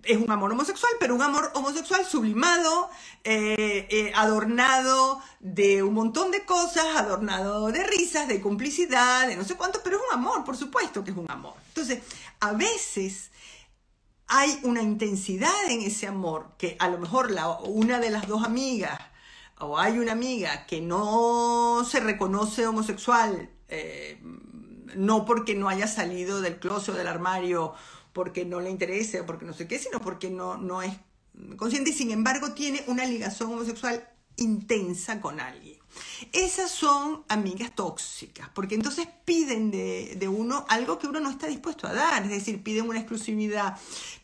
[0.03, 2.89] es un amor homosexual, pero un amor homosexual sublimado,
[3.23, 9.43] eh, eh, adornado de un montón de cosas, adornado de risas, de complicidad, de no
[9.43, 11.53] sé cuánto, pero es un amor, por supuesto que es un amor.
[11.69, 11.99] Entonces,
[12.39, 13.31] a veces
[14.27, 18.43] hay una intensidad en ese amor que a lo mejor la, una de las dos
[18.43, 18.99] amigas
[19.59, 24.19] o hay una amiga que no se reconoce homosexual, eh,
[24.95, 27.73] no porque no haya salido del closet o del armario
[28.13, 30.93] porque no le interese o porque no sé qué, sino porque no, no es
[31.57, 35.79] consciente y sin embargo tiene una ligación homosexual intensa con alguien.
[36.31, 41.47] Esas son amigas tóxicas, porque entonces piden de, de, uno algo que uno no está
[41.47, 43.77] dispuesto a dar, es decir, piden una exclusividad,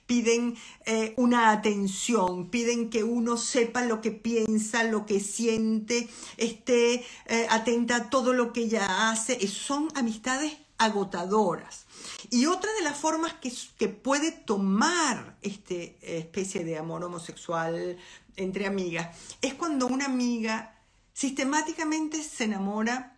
[0.06, 7.06] piden eh, una atención, piden que uno sepa lo que piensa, lo que siente, esté
[7.26, 9.46] eh, atenta a todo lo que ella hace.
[9.48, 11.87] Son amistades agotadoras.
[12.30, 17.98] Y otra de las formas que, que puede tomar esta especie de amor homosexual
[18.36, 20.76] entre amigas es cuando una amiga
[21.14, 23.18] sistemáticamente se enamora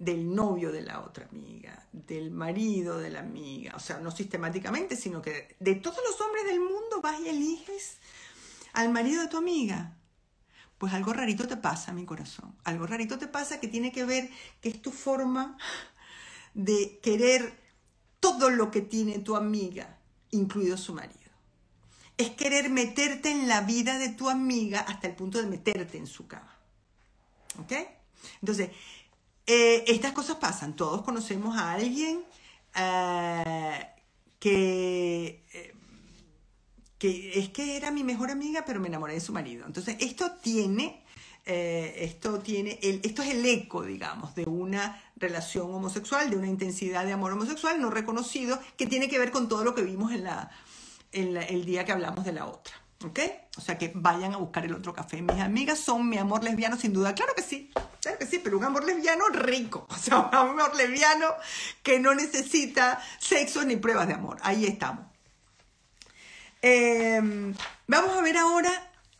[0.00, 4.96] del novio de la otra amiga, del marido de la amiga, o sea, no sistemáticamente,
[4.96, 7.98] sino que de todos los hombres del mundo vas y eliges
[8.72, 9.96] al marido de tu amiga.
[10.78, 12.56] Pues algo rarito te pasa, mi corazón.
[12.64, 14.30] Algo rarito te pasa que tiene que ver
[14.62, 15.58] que es tu forma
[16.54, 17.59] de querer
[18.20, 19.98] todo lo que tiene tu amiga,
[20.30, 21.18] incluido su marido.
[22.16, 26.06] Es querer meterte en la vida de tu amiga hasta el punto de meterte en
[26.06, 26.54] su cama.
[27.58, 27.72] ¿Ok?
[28.40, 28.70] Entonces,
[29.46, 30.76] eh, estas cosas pasan.
[30.76, 32.22] Todos conocemos a alguien
[32.76, 33.86] eh,
[34.42, 35.74] eh,
[36.98, 39.66] que es que era mi mejor amiga, pero me enamoré de su marido.
[39.66, 41.02] Entonces, esto tiene
[41.46, 47.04] eh, esto, tiene esto es el eco, digamos, de una relación homosexual, de una intensidad
[47.04, 50.24] de amor homosexual no reconocido, que tiene que ver con todo lo que vimos en,
[50.24, 50.50] la,
[51.12, 52.74] en el día que hablamos de la otra.
[53.02, 53.18] ¿Ok?
[53.56, 55.22] O sea que vayan a buscar el otro café.
[55.22, 57.14] Mis amigas son mi amor lesbiano sin duda.
[57.14, 57.70] Claro que sí,
[58.02, 59.86] claro que sí, pero un amor lesbiano rico.
[59.90, 61.26] O sea, un amor lesbiano
[61.82, 64.36] que no necesita sexo ni pruebas de amor.
[64.42, 65.06] Ahí estamos.
[66.62, 67.20] Eh,
[67.86, 68.70] vamos a ver ahora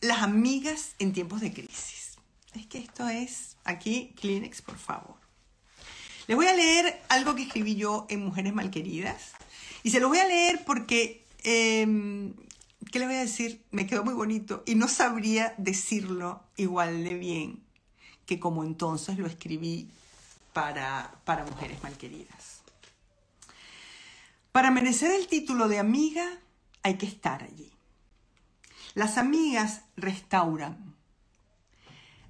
[0.01, 2.00] las amigas en tiempos de crisis.
[2.55, 5.17] Es que esto es aquí Kleenex, por favor.
[6.27, 9.33] Les voy a leer algo que escribí yo en Mujeres Malqueridas.
[9.83, 12.33] Y se lo voy a leer porque, eh,
[12.91, 13.63] ¿qué les voy a decir?
[13.71, 17.71] Me quedó muy bonito y no sabría decirlo igual de bien
[18.27, 19.89] que como entonces lo escribí
[20.53, 22.61] para, para Mujeres Malqueridas.
[24.53, 26.39] Para merecer el título de amiga
[26.85, 27.73] hay que estar allí.
[28.95, 30.90] Las amigas restauran,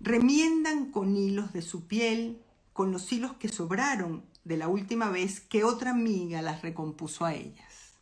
[0.00, 5.40] remiendan con hilos de su piel, con los hilos que sobraron de la última vez
[5.40, 7.94] que otra amiga las recompuso a ellas.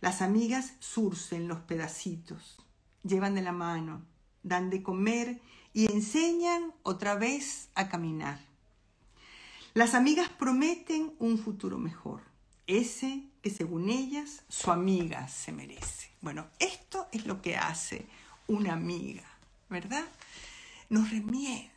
[0.00, 2.58] Las amigas surcen los pedacitos,
[3.02, 4.02] llevan de la mano,
[4.42, 5.40] dan de comer
[5.72, 8.40] y enseñan otra vez a caminar.
[9.74, 12.22] Las amigas prometen un futuro mejor,
[12.66, 16.10] ese que según ellas su amiga se merece.
[16.22, 18.06] Bueno, esto es lo que hace
[18.46, 19.24] una amiga,
[19.68, 20.06] ¿verdad?
[20.88, 21.70] Nos remiendan,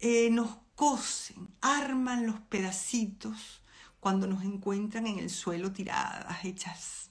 [0.00, 3.62] eh, nos cosen, arman los pedacitos
[4.00, 7.10] cuando nos encuentran en el suelo tiradas, hechas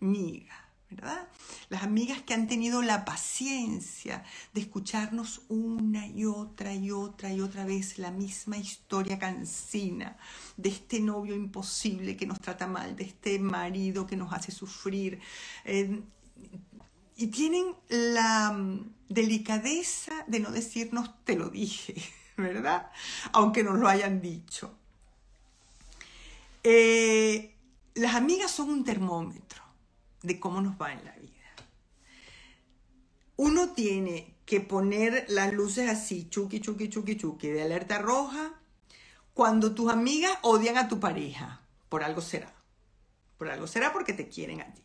[0.00, 0.64] migas.
[0.90, 1.28] ¿verdad?
[1.70, 7.40] Las amigas que han tenido la paciencia de escucharnos una y otra y otra y
[7.40, 10.16] otra vez la misma historia cansina
[10.56, 15.20] de este novio imposible que nos trata mal, de este marido que nos hace sufrir.
[15.64, 16.02] Eh,
[17.16, 21.94] y tienen la mm, delicadeza de no decirnos te lo dije,
[22.36, 22.90] ¿verdad?
[23.32, 24.74] Aunque nos lo hayan dicho.
[26.62, 27.54] Eh,
[27.94, 29.62] las amigas son un termómetro
[30.22, 31.30] de cómo nos va en la vida.
[33.36, 38.54] Uno tiene que poner las luces así, chuki, chuki, chuki, chuki, de alerta roja,
[39.32, 41.60] cuando tus amigas odian a tu pareja.
[41.88, 42.52] Por algo será.
[43.38, 44.82] Por algo será porque te quieren a ti.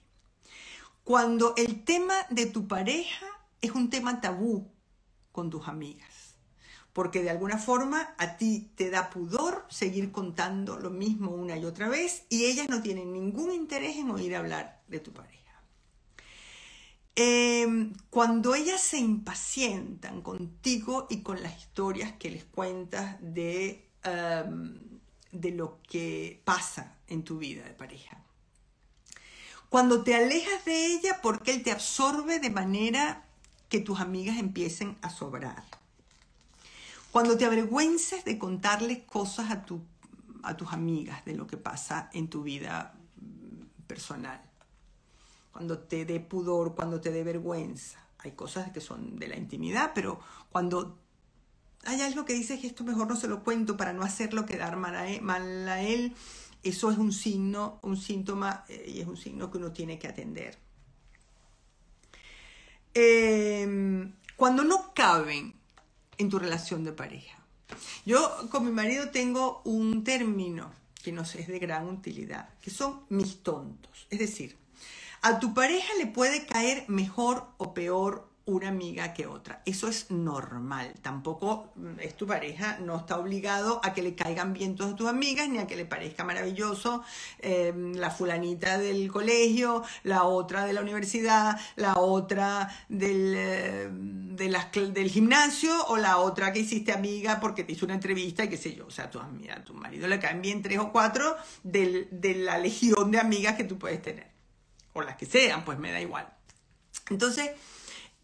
[1.09, 3.25] Cuando el tema de tu pareja
[3.61, 4.71] es un tema tabú
[5.31, 6.35] con tus amigas,
[6.93, 11.65] porque de alguna forma a ti te da pudor seguir contando lo mismo una y
[11.65, 15.63] otra vez y ellas no tienen ningún interés en oír hablar de tu pareja.
[17.15, 24.79] Em, cuando ellas se impacientan contigo y con las historias que les cuentas de, em,
[25.31, 28.28] de lo que pasa en tu vida de pareja.
[29.69, 33.25] Cuando te alejas de ella porque él te absorbe de manera
[33.69, 35.63] que tus amigas empiecen a sobrar.
[37.11, 39.81] Cuando te avergüences de contarles cosas a, tu,
[40.43, 42.95] a tus amigas de lo que pasa en tu vida
[43.87, 44.49] personal
[45.51, 47.99] cuando te dé pudor, cuando te dé vergüenza.
[48.19, 50.19] Hay cosas que son de la intimidad, pero
[50.51, 50.97] cuando
[51.85, 54.77] hay algo que dices que esto mejor no se lo cuento para no hacerlo quedar
[54.77, 56.15] mal a él,
[56.63, 60.07] eso es un signo, un síntoma eh, y es un signo que uno tiene que
[60.07, 60.57] atender.
[62.93, 65.53] Em, cuando no caben
[66.17, 67.37] en tu relación de pareja.
[68.05, 70.71] Yo con mi marido tengo un término
[71.03, 74.07] que nos es de gran utilidad, que son mis tontos.
[74.09, 74.57] Es decir,
[75.21, 79.61] a tu pareja le puede caer mejor o peor una amiga que otra.
[79.65, 80.93] Eso es normal.
[81.01, 85.07] Tampoco mm, es tu pareja, no está obligado a que le caigan bien todas tus
[85.07, 87.03] amigas, ni a que le parezca maravilloso
[87.39, 95.09] em, la fulanita del colegio, la otra de la universidad, la otra del, eh, del
[95.09, 98.73] gimnasio o la otra que hiciste amiga porque te hizo una entrevista y qué sé
[98.73, 98.87] yo.
[98.87, 102.07] O sea, tu, a tu marido le caen bien tres o cuatro de
[102.43, 104.27] la legión de amigas que tú puedes tener
[104.93, 106.27] o las que sean, pues me da igual.
[107.09, 107.51] Entonces,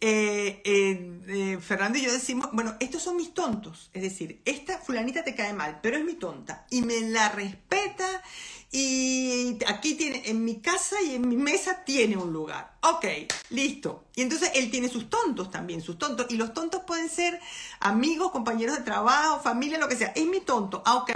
[0.01, 4.77] eh, eh, eh, Fernando y yo decimos, bueno, estos son mis tontos, es decir, esta
[4.77, 8.23] fulanita te cae mal, pero es mi tonta y me la respeta
[8.71, 12.75] y aquí tiene, en mi casa y en mi mesa tiene un lugar.
[12.81, 13.05] Ok,
[13.51, 14.03] listo.
[14.15, 16.27] Y entonces él tiene sus tontos también, sus tontos.
[16.29, 17.39] Y los tontos pueden ser
[17.79, 20.11] amigos, compañeros de trabajo, familia, lo que sea.
[20.13, 20.83] Es mi tonto.
[20.85, 21.11] Ah, ok,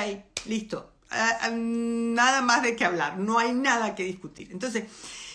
[0.46, 0.94] listo.
[1.12, 4.50] Ah, ah, nada más de qué hablar, no hay nada que discutir.
[4.52, 4.86] Entonces,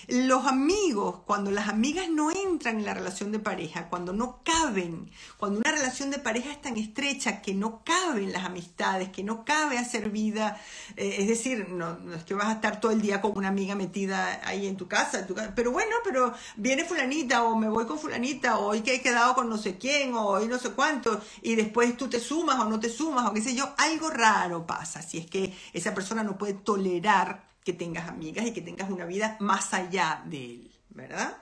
[0.09, 5.11] los amigos, cuando las amigas no entran en la relación de pareja, cuando no caben,
[5.37, 9.45] cuando una relación de pareja es tan estrecha que no caben las amistades, que no
[9.45, 10.61] cabe hacer vida,
[10.97, 13.75] eh, es decir, no, es que vas a estar todo el día con una amiga
[13.75, 18.59] metida ahí en tu casa, pero bueno, pero viene fulanita o me voy con fulanita
[18.59, 21.55] o hoy que he quedado con no sé quién o hoy no sé cuánto y
[21.55, 25.03] después tú te sumas o no te sumas o qué sé yo, algo raro pasa
[25.03, 29.07] si es que esa persona no puede tolerar que tengas amigas y que tengas una
[29.07, 31.39] vida más allá de él, ¿verdad?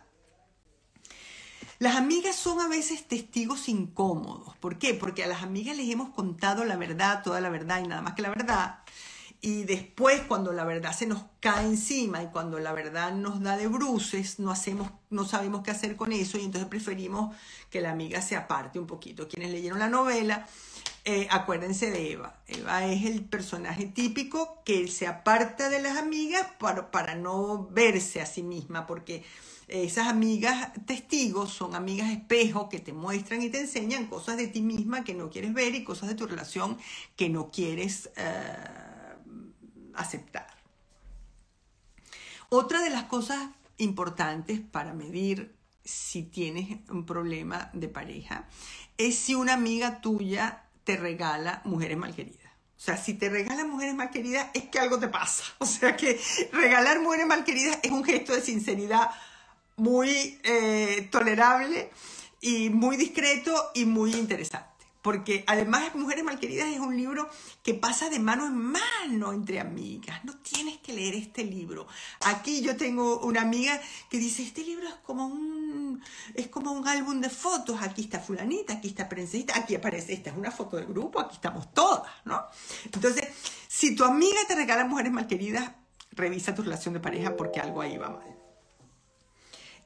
[1.79, 4.57] Las amigas son a veces testigos incómodos.
[4.59, 4.95] ¿Por qué?
[4.95, 8.15] Porque a las amigas les hemos contado la verdad, toda la verdad y nada más
[8.15, 8.79] que la verdad.
[9.41, 13.57] Y después cuando la verdad se nos cae encima y cuando la verdad nos da
[13.57, 17.35] de bruces, no, hacemos, no sabemos qué hacer con eso y entonces preferimos
[17.69, 19.27] que la amiga se aparte un poquito.
[19.27, 20.47] Quienes leyeron la novela
[21.05, 22.37] eh, acuérdense de Eva.
[22.47, 28.21] Eva es el personaje típico que se aparta de las amigas para, para no verse
[28.21, 29.25] a sí misma, porque
[29.69, 34.61] esas amigas testigos son amigas espejo que te muestran y te enseñan cosas de ti
[34.61, 36.79] misma que no quieres ver y cosas de tu relación
[37.17, 38.57] que no quieres eh,
[39.95, 40.47] aceptar.
[42.49, 43.49] Otra de las cosas
[43.79, 48.47] importantes para medir si tienes un problema de pareja
[48.99, 52.53] es si una amiga tuya te regala mujeres malqueridas.
[52.77, 55.45] O sea, si te regala mujeres malqueridas es que algo te pasa.
[55.59, 56.21] O sea que
[56.53, 59.11] regalar mujeres malqueridas es un gesto de sinceridad
[59.77, 61.91] muy eh, tolerable
[62.41, 64.72] y muy discreto y muy interesante
[65.03, 67.29] porque además Mujeres Malqueridas es un libro
[67.63, 70.25] que pasa de mano en mano entre amigas.
[70.25, 71.89] No tienes que leer este libro.
[72.21, 76.01] Aquí yo tengo una amiga que dice, este libro es como un,
[76.35, 77.83] es como un álbum de fotos.
[77.83, 81.35] Aquí está fulanita, aquí está princesita, aquí aparece, esta es una foto del grupo, aquí
[81.35, 82.45] estamos todas, ¿no?
[82.85, 83.27] Entonces,
[83.67, 85.73] si tu amiga te regala Mujeres Malqueridas,
[86.13, 88.37] revisa tu relación de pareja porque algo ahí va mal.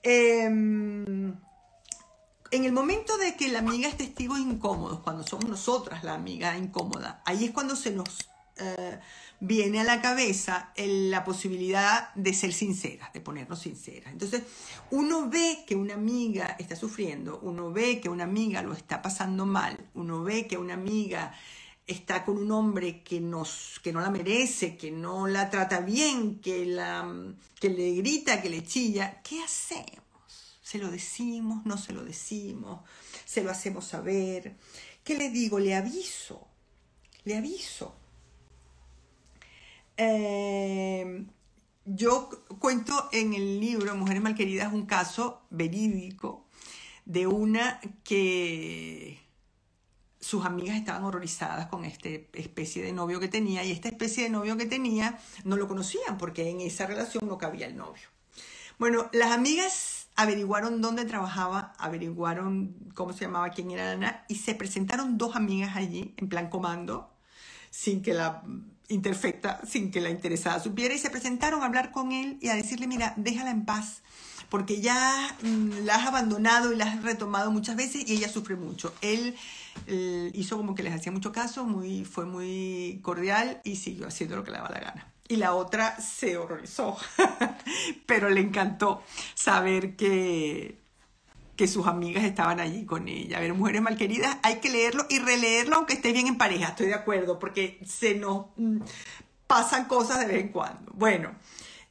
[0.02, 1.32] Eh,
[2.56, 6.56] en el momento de que la amiga es testigo incómodo, cuando somos nosotras la amiga
[6.56, 8.98] incómoda, ahí es cuando se nos eh,
[9.38, 14.12] viene a la cabeza la posibilidad de ser sinceras, de ponernos sinceras.
[14.12, 14.42] Entonces,
[14.90, 19.44] uno ve que una amiga está sufriendo, uno ve que una amiga lo está pasando
[19.44, 21.34] mal, uno ve que una amiga
[21.86, 23.44] está con un hombre que, no
[23.84, 26.64] la merece, que no la trata bien, que,
[27.60, 30.05] que le grita, que le chilla, ¿qué hacemos?
[30.66, 32.80] Se lo decimos, no se lo decimos,
[33.24, 34.56] se lo hacemos saber.
[35.04, 35.60] ¿Qué le digo?
[35.60, 36.44] Le aviso,
[37.22, 37.94] le aviso.
[39.96, 41.24] Eh,
[41.84, 46.46] yo cuento en el libro Mujeres Malqueridas un caso verídico
[47.04, 49.20] de una que
[50.18, 54.30] sus amigas estaban horrorizadas con esta especie de novio que tenía y esta especie de
[54.30, 58.08] novio que tenía no lo conocían porque en esa relación no cabía el novio.
[58.78, 64.54] Bueno, las amigas averiguaron dónde trabajaba, averiguaron cómo se llamaba, quién era Ana, y se
[64.54, 67.12] presentaron dos amigas allí, en plan comando,
[67.70, 68.42] sin que la
[68.88, 72.54] interfecta, sin que la interesada supiera, y se presentaron a hablar con él y a
[72.54, 74.02] decirle, mira, déjala en paz,
[74.48, 78.56] porque ya mm, la has abandonado y la has retomado muchas veces y ella sufre
[78.56, 78.94] mucho.
[79.02, 79.36] Él
[79.86, 84.36] eh, hizo como que les hacía mucho caso, muy, fue muy cordial y siguió haciendo
[84.36, 86.96] lo que le daba la gana y la otra se horrorizó,
[88.06, 89.02] pero le encantó
[89.34, 90.78] saber que,
[91.56, 93.38] que sus amigas estaban allí con ella.
[93.38, 96.86] A ver, mujeres malqueridas, hay que leerlo y releerlo aunque esté bien en pareja, estoy
[96.86, 98.80] de acuerdo, porque se nos mm,
[99.46, 100.92] pasan cosas de vez en cuando.
[100.94, 101.34] Bueno,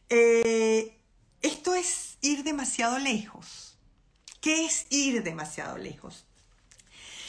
[0.10, 0.98] eh,
[1.42, 3.78] esto es ir demasiado lejos.
[4.42, 6.26] ¿Qué es ir demasiado lejos?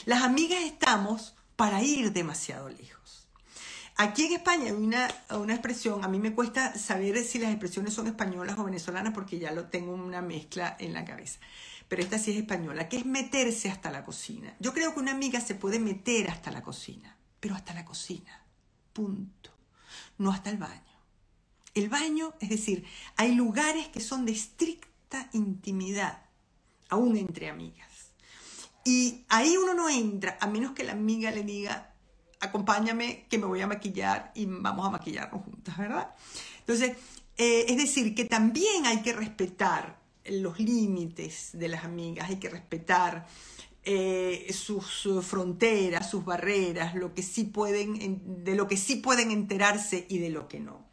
[0.05, 2.95] Las amigas estamos para ir demasiado lejos.
[3.99, 7.94] Aquí en España hay una, una, expresión, a mí me cuesta saber si las expresiones
[7.94, 11.40] son españolas o venezolanas porque ya lo tengo una mezcla en la cabeza.
[11.88, 14.55] Pero esta sí es española, que es meterse hasta la cocina.
[14.61, 18.44] Yo creo que una amiga se puede meter hasta la cocina, pero hasta la cocina.
[18.92, 19.51] Punto.
[20.18, 20.82] No hasta el baño.
[21.72, 22.84] El baño, es decir,
[23.16, 26.22] hay lugares que son de estricta intimidad,
[26.90, 28.12] aún entre amigas.
[28.84, 31.94] Y ahí uno no entra, a menos que la amiga le diga,
[32.47, 36.14] acompáñame que me voy a maquillar y vamos a maquillarnos juntas, ¿verdad?
[36.61, 36.97] Entonces,
[37.36, 42.49] eh, es decir, que también hay que respetar los límites de las amigas, hay que
[42.49, 43.26] respetar
[43.84, 50.07] eh, sus fronteras, sus barreras, lo que sí pueden, de lo que sí pueden enterarse
[50.09, 50.86] y de lo que no.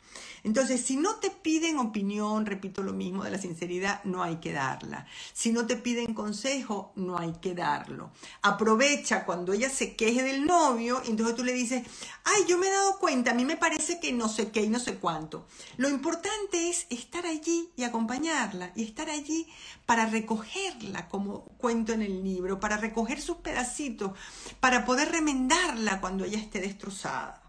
[0.43, 4.51] Entonces, si no te piden opinión, repito lo mismo de la sinceridad, no hay que
[4.51, 5.07] darla.
[5.33, 8.11] Si no te piden consejo, no hay que darlo.
[8.41, 11.83] Aprovecha cuando ella se queje del novio, entonces tú le dices,
[12.25, 14.69] ay, yo me he dado cuenta, a mí me parece que no sé qué y
[14.69, 15.47] no sé cuánto.
[15.77, 19.47] Lo importante es estar allí y acompañarla, y estar allí
[19.85, 24.11] para recogerla, como cuento en el libro, para recoger sus pedacitos,
[24.59, 27.42] para poder remendarla cuando ella esté destrozada.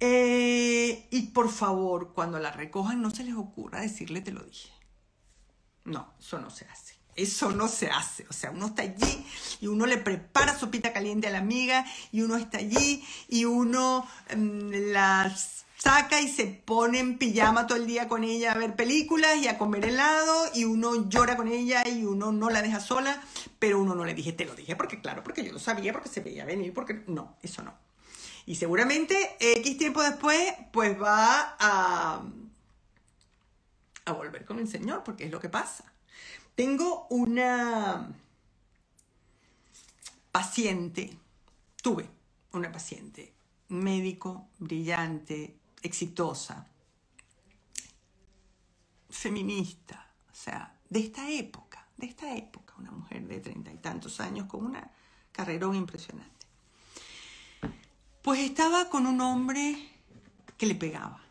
[0.00, 4.70] Eh, y por favor, cuando la recojan, no se les ocurra decirle te lo dije.
[5.84, 6.94] No, eso no se hace.
[7.14, 8.26] Eso no se hace.
[8.28, 9.26] O sea, uno está allí
[9.60, 14.06] y uno le prepara sopita caliente a la amiga y uno está allí y uno
[14.36, 15.34] mm, la
[15.78, 19.48] saca y se pone en pijama todo el día con ella a ver películas y
[19.48, 23.22] a comer helado y uno llora con ella y uno no la deja sola,
[23.58, 26.08] pero uno no le dije, te lo dije porque claro, porque yo lo sabía, porque
[26.08, 27.85] se veía venir, porque no, eso no.
[28.46, 32.22] Y seguramente X tiempo después, pues va a,
[34.04, 35.84] a volver con el Señor, porque es lo que pasa.
[36.54, 38.08] Tengo una
[40.30, 41.18] paciente,
[41.82, 42.08] tuve
[42.52, 43.34] una paciente,
[43.68, 46.68] médico, brillante, exitosa,
[49.10, 54.20] feminista, o sea, de esta época, de esta época, una mujer de treinta y tantos
[54.20, 54.90] años con una
[55.32, 56.35] carrera impresionante.
[58.26, 59.88] Pues estaba con un hombre
[60.58, 61.22] que le pegaba.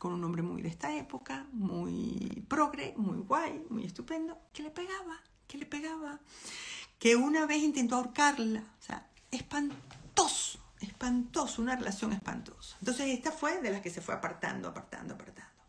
[0.00, 4.70] Con un hombre muy de esta época, muy progre, muy guay, muy estupendo, que le
[4.72, 6.18] pegaba, que le pegaba.
[6.98, 8.58] Que una vez intentó ahorcarla.
[8.58, 12.76] O sea, espantoso, espantoso, una relación espantosa.
[12.80, 15.62] Entonces esta fue de las que se fue apartando, apartando, apartando.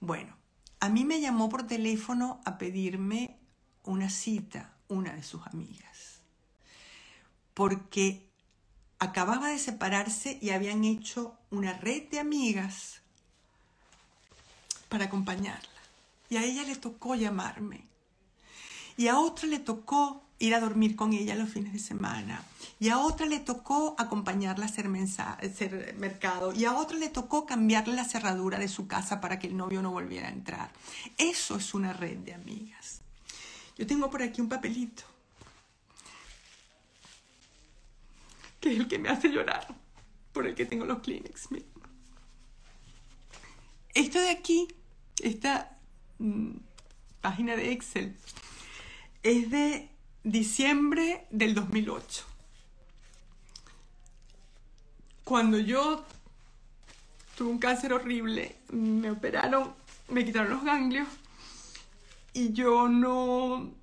[0.00, 0.34] Bueno,
[0.80, 3.38] a mí me llamó por teléfono a pedirme
[3.84, 6.18] una cita, una de sus amigas.
[7.54, 8.23] Porque
[9.04, 13.00] acababa de separarse y habían hecho una red de amigas
[14.88, 15.68] para acompañarla.
[16.28, 17.84] Y a ella le tocó llamarme.
[18.96, 22.44] Y a otra le tocó ir a dormir con ella los fines de semana.
[22.80, 26.52] Y a otra le tocó acompañarla a hacer, hacer mercado.
[26.52, 29.82] Y a otra le tocó cambiarle la cerradura de su casa para que el novio
[29.82, 30.70] no volviera a entrar.
[31.18, 33.00] Eso es una red de amigas.
[33.76, 35.13] Yo tengo por aquí un papelito
[38.64, 39.66] que es el que me hace llorar,
[40.32, 41.48] por el que tengo los Kleenex.
[43.92, 44.68] Esto de aquí,
[45.22, 45.76] esta
[46.18, 46.52] mm,
[47.20, 48.16] página de Excel,
[49.22, 49.90] es de
[50.22, 52.24] diciembre del 2008.
[55.24, 56.02] Cuando yo
[57.36, 59.74] tuve un cáncer horrible, me operaron,
[60.08, 61.08] me quitaron los ganglios
[62.32, 63.74] y yo no...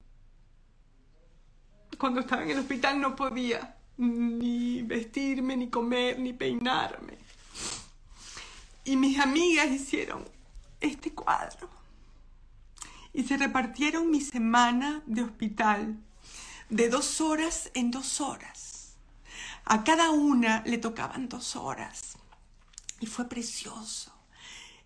[1.99, 7.17] Cuando estaba en el hospital no podía ni vestirme, ni comer, ni peinarme.
[8.83, 10.25] Y mis amigas hicieron
[10.79, 11.69] este cuadro.
[13.13, 15.97] Y se repartieron mi semana de hospital
[16.69, 18.95] de dos horas en dos horas.
[19.65, 22.17] A cada una le tocaban dos horas.
[22.99, 24.11] Y fue precioso.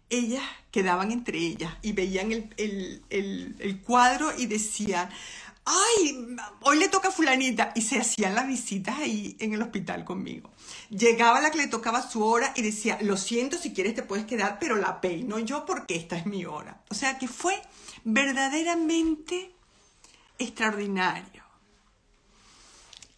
[0.10, 5.10] ellas quedaban entre ellas y veían el, el cuadro y decían,
[5.66, 10.06] ay, hoy le toca a fulanita, y se hacían las visitas ahí en el hospital
[10.06, 10.52] conmigo.
[10.90, 14.26] Llegaba la que le tocaba su hora y decía, lo siento, si quieres te puedes
[14.26, 16.82] quedar, pero la peino yo porque esta es mi hora.
[16.90, 17.60] O sea que fue
[18.04, 19.52] verdaderamente
[20.38, 21.44] extraordinario.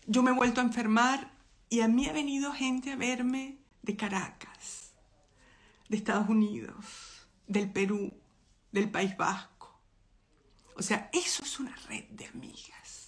[0.06, 1.32] Yo me he vuelto a enfermar
[1.70, 4.94] y a mí ha venido gente a verme de Caracas,
[5.90, 8.14] de Estados Unidos, del Perú,
[8.72, 9.57] del País Vasco
[10.78, 13.08] o sea, eso es una red de amigas.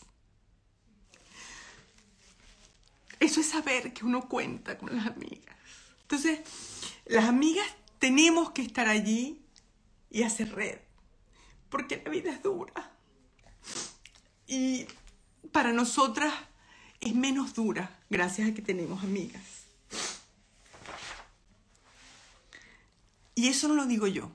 [3.20, 5.56] Eso es saber que uno cuenta con las amigas.
[6.02, 6.40] Entonces,
[7.06, 7.68] las amigas
[8.00, 9.46] tenemos que estar allí
[10.10, 10.80] y hacer red,
[11.70, 12.92] porque la vida es dura.
[14.48, 14.88] Y
[15.52, 16.34] para nosotras
[17.02, 19.44] es menos dura gracias a que tenemos amigas.
[23.36, 24.32] Y eso no lo digo yo.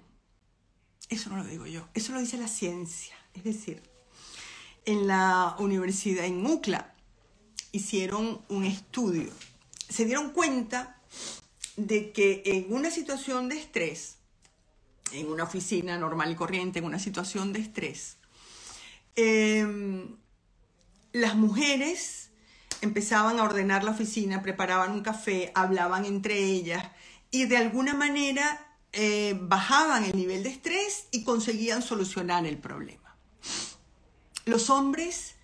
[1.08, 1.88] Eso no lo digo yo.
[1.94, 3.16] Eso lo dice la ciencia.
[3.34, 3.82] Es decir,
[4.84, 6.94] en la universidad en UCLA
[7.72, 9.30] hicieron un estudio.
[9.88, 11.00] Se dieron cuenta
[11.76, 14.16] de que en una situación de estrés,
[15.12, 18.16] en una oficina normal y corriente, en una situación de estrés,
[19.16, 20.16] em,
[21.12, 22.30] las mujeres
[22.80, 26.84] empezaban a ordenar la oficina, preparaban un café, hablaban entre ellas
[27.30, 33.03] y de alguna manera eh, bajaban el nivel de estrés y conseguían solucionar el problema.
[34.44, 35.34] Los hombres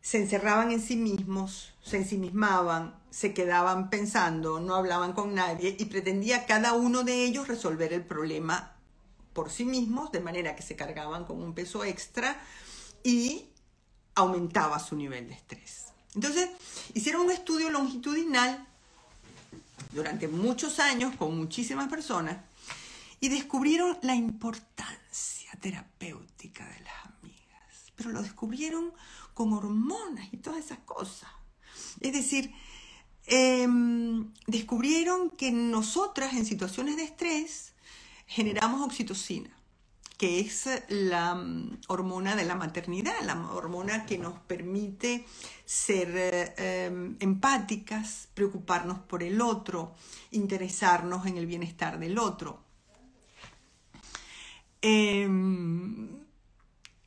[0.00, 5.84] se encerraban en sí mismos, se ensimismaban, se quedaban pensando, no hablaban con nadie y
[5.86, 8.74] pretendía cada uno de ellos resolver el problema
[9.32, 12.40] por sí mismos, de manera que se cargaban con un peso extra
[13.04, 13.46] y
[14.14, 15.84] aumentaba su nivel de estrés.
[16.14, 16.50] Entonces,
[16.94, 18.66] hicieron un estudio longitudinal
[19.92, 22.38] durante muchos años con muchísimas personas
[23.20, 27.07] y descubrieron la importancia terapéutica de las
[27.98, 28.92] pero lo descubrieron
[29.34, 31.28] con hormonas y todas esas cosas.
[32.00, 32.54] Es decir,
[33.26, 37.74] em, descubrieron que nosotras en situaciones de estrés
[38.26, 39.50] generamos oxitocina,
[40.16, 45.26] que es la mm, hormona de la maternidad, la hormona que nos permite
[45.64, 49.94] ser em, empáticas, preocuparnos por el otro,
[50.30, 52.62] interesarnos en el bienestar del otro.
[54.80, 56.27] Em,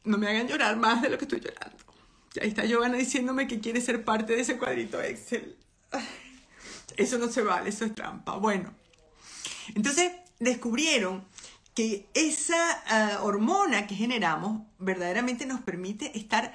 [0.03, 1.77] no me hagan llorar más de lo que estoy llorando.
[2.41, 5.57] ahí está Giovanna diciéndome que quiere ser parte de ese cuadrito Excel.
[6.97, 8.37] Eso no se vale, eso es trampa.
[8.37, 8.73] Bueno,
[9.75, 11.23] entonces descubrieron
[11.73, 16.53] que esa ah, hormona que generamos verdaderamente nos permite estar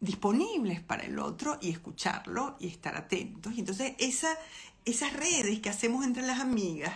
[0.00, 3.54] disponibles para el otro y escucharlo y estar atentos.
[3.54, 4.36] Y entonces esa,
[4.84, 6.92] esas redes que hacemos entre las amigas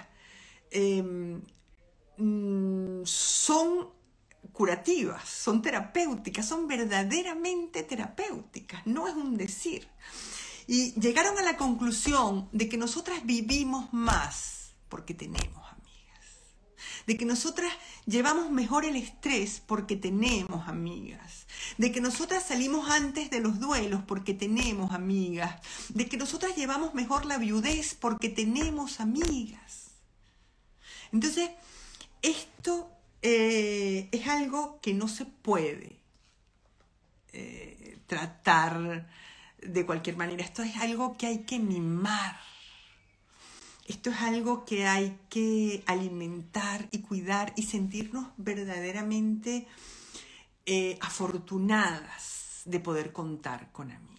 [0.71, 1.41] em,
[2.19, 3.89] mm, son
[4.53, 9.89] curativas, son terapéuticas, son verdaderamente terapéuticas, no es un decir.
[10.67, 16.27] Y llegaron a la conclusión de que nosotras vivimos más porque tenemos amigas,
[17.07, 17.73] de que nosotras
[18.07, 21.47] llevamos mejor el estrés porque tenemos amigas,
[21.79, 26.95] de que nosotras salimos antes de los duelos porque tenemos amigas, de que nosotras llevamos
[26.95, 29.91] mejor la viudez porque tenemos amigas.
[31.13, 31.51] Entonces,
[32.23, 32.91] esto
[33.23, 36.01] eh, es algo que no se puede
[37.33, 39.09] eh, tratar
[39.63, 40.43] de cualquier manera.
[40.43, 42.39] Esto es algo que hay que mimar.
[43.87, 49.67] Esto es algo que hay que alimentar y cuidar y sentirnos verdaderamente
[50.67, 54.10] eh, afortunadas de poder contar con amigos.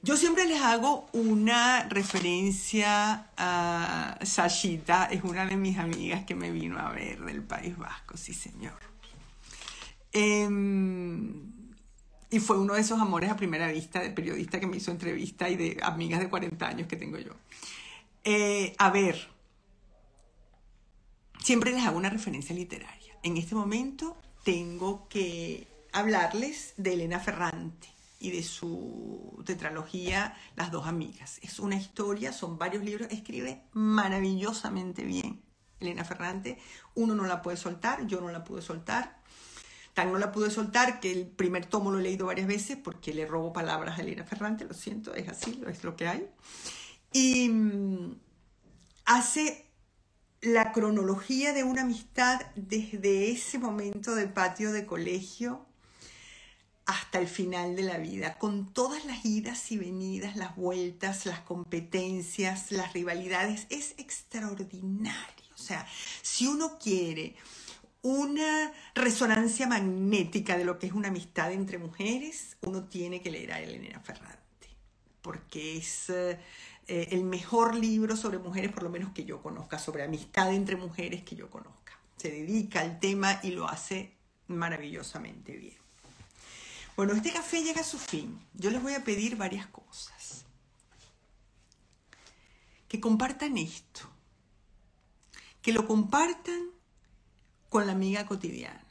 [0.00, 6.52] Yo siempre les hago una referencia a Sashita, es una de mis amigas que me
[6.52, 8.78] vino a ver del País Vasco, sí señor.
[10.12, 11.52] Em,
[12.30, 15.48] y fue uno de esos amores a primera vista de periodista que me hizo entrevista
[15.48, 17.32] y de amigas de 40 años que tengo yo.
[18.22, 19.28] Eh, a ver,
[21.42, 23.14] siempre les hago una referencia literaria.
[23.24, 30.86] En este momento tengo que hablarles de Elena Ferrante y de su tetralogía Las dos
[30.86, 31.38] amigas.
[31.42, 35.42] Es una historia, son varios libros, escribe maravillosamente bien.
[35.80, 36.58] Elena Ferrante,
[36.94, 39.18] uno no la puede soltar, yo no la pude soltar.
[39.94, 43.14] Tan no la pude soltar que el primer tomo lo he leído varias veces porque
[43.14, 46.28] le robo palabras a Elena Ferrante, lo siento, es así, es lo que hay.
[47.12, 48.16] Y mm,
[49.06, 49.66] hace
[50.40, 55.67] la cronología de una amistad desde ese momento del patio de colegio
[56.88, 61.40] hasta el final de la vida, con todas las idas y venidas, las vueltas, las
[61.40, 63.66] competencias, las rivalidades.
[63.68, 65.44] Es extraordinario.
[65.54, 65.86] O sea,
[66.22, 67.36] si uno quiere
[68.00, 73.52] una resonancia magnética de lo que es una amistad entre mujeres, uno tiene que leer
[73.52, 74.68] a Elena Ferrante,
[75.20, 76.38] porque es eh,
[76.86, 81.22] el mejor libro sobre mujeres, por lo menos que yo conozca, sobre amistad entre mujeres
[81.22, 81.98] que yo conozca.
[82.16, 84.14] Se dedica al tema y lo hace
[84.46, 85.87] maravillosamente bien.
[86.98, 88.40] Bueno, este café llega a su fin.
[88.54, 90.44] Yo les voy a pedir varias cosas.
[92.88, 94.10] Que compartan esto.
[95.62, 96.70] Que lo compartan
[97.68, 98.82] con la amiga cotidiana.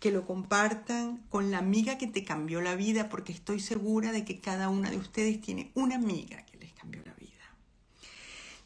[0.00, 4.26] Que lo compartan con la amiga que te cambió la vida, porque estoy segura de
[4.26, 7.30] que cada una de ustedes tiene una amiga que les cambió la vida.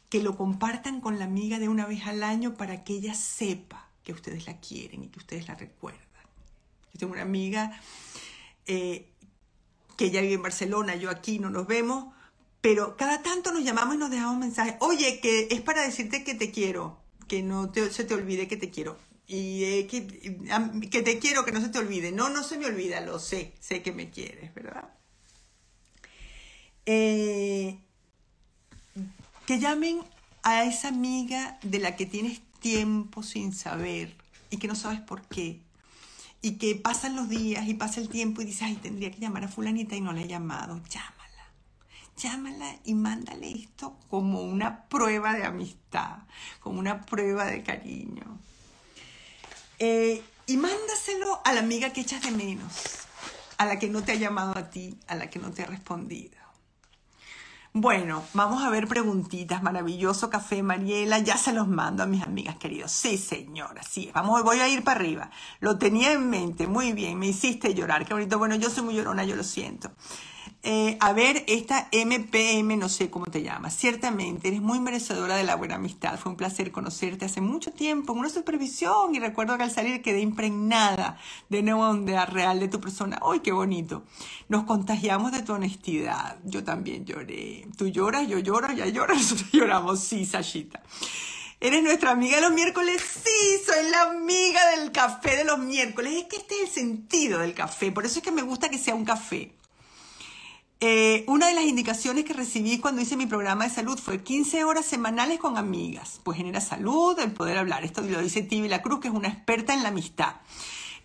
[0.09, 3.87] Que lo compartan con la amiga de una vez al año para que ella sepa
[4.03, 6.03] que ustedes la quieren y que ustedes la recuerdan.
[6.91, 7.79] Yo tengo una amiga
[8.69, 9.09] eh,
[9.97, 12.13] que ella vive en Barcelona, yo aquí, no nos vemos,
[12.61, 14.75] pero cada tanto nos llamamos y nos dejamos mensajes.
[14.79, 18.69] Oye, que es para decirte que te quiero, que no se te olvide que te
[18.69, 18.95] quiero.
[19.25, 20.05] Y eh, que,
[20.89, 22.11] que te quiero, que no se te olvide.
[22.11, 24.93] No, no se me olvida, lo sé, sé que me quieres, ¿verdad?
[26.85, 27.79] Eh,
[29.47, 30.01] que llamen
[30.43, 34.15] a esa amiga de la que tienes tiempo sin saber
[34.51, 35.59] y que no sabes por qué
[36.41, 39.43] y que pasan los días y pasa el tiempo y dices, ay, tendría que llamar
[39.43, 41.19] a fulanita y no la he llamado, llámala.
[42.17, 46.19] Llámala y mándale esto como una prueba de amistad,
[46.59, 48.39] como una prueba de cariño.
[49.79, 52.73] Eh, y mándaselo a la amiga que echas de menos,
[53.57, 55.67] a la que no te ha llamado a ti, a la que no te ha
[55.67, 56.38] respondido.
[57.73, 59.61] Bueno, vamos a ver preguntitas.
[59.61, 61.19] Maravilloso café, Mariela.
[61.19, 62.91] Ya se los mando a mis amigas queridos.
[62.91, 64.09] Sí, señora, sí.
[64.13, 65.29] Vamos, voy a ir para arriba.
[65.59, 66.65] Lo tenía en mente.
[66.65, 68.05] Muy bien, me hiciste llorar.
[68.07, 68.39] Qué bonito.
[68.39, 69.91] Bueno, yo soy muy llorona, yo lo siento.
[70.61, 73.77] Eh, a ver, esta MPM, no sé cómo te llamas.
[73.77, 76.19] Ciertamente, eres muy merecedora de la buena amistad.
[76.19, 80.01] Fue un placer conocerte hace mucho tiempo en una supervisión y recuerdo que al salir
[80.01, 83.19] quedé impregnada de nueva onda real de tu persona.
[83.21, 84.03] ¡Ay, qué bonito!
[84.49, 86.37] Nos contagiamos de tu honestidad.
[86.43, 87.65] Yo también lloré.
[87.77, 90.01] Tú lloras, yo lloro, ya lloras, nosotros lloramos.
[90.01, 90.83] Sí, Sashita.
[91.61, 93.01] ¿Eres nuestra amiga los miércoles?
[93.01, 96.13] Sí, soy la amiga del café de los miércoles.
[96.17, 97.93] Es que este es el sentido del café.
[97.93, 99.53] Por eso es que me gusta que sea un café.
[100.81, 104.63] Eh, una de las indicaciones que recibí cuando hice mi programa de salud fue 15
[104.63, 107.83] horas semanales con amigas, pues genera salud, el poder hablar.
[107.83, 110.35] Esto lo dice Tibi La Cruz, que es una experta en la amistad.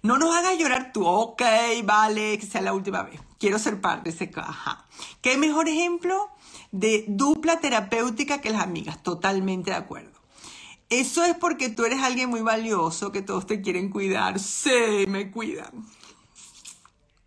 [0.02, 1.42] No nos hagas llorar tú, ok,
[1.82, 3.20] vale, que sea la última vez.
[3.40, 4.86] Quiero ser parte de ese caja.
[5.20, 6.30] ¿Qué mejor ejemplo
[6.70, 9.02] de dupla terapéutica que las amigas?
[9.02, 10.20] Totalmente de acuerdo.
[10.88, 14.38] Eso es porque tú eres alguien muy valioso, que todos te quieren cuidar.
[14.38, 15.84] Sí, me cuidan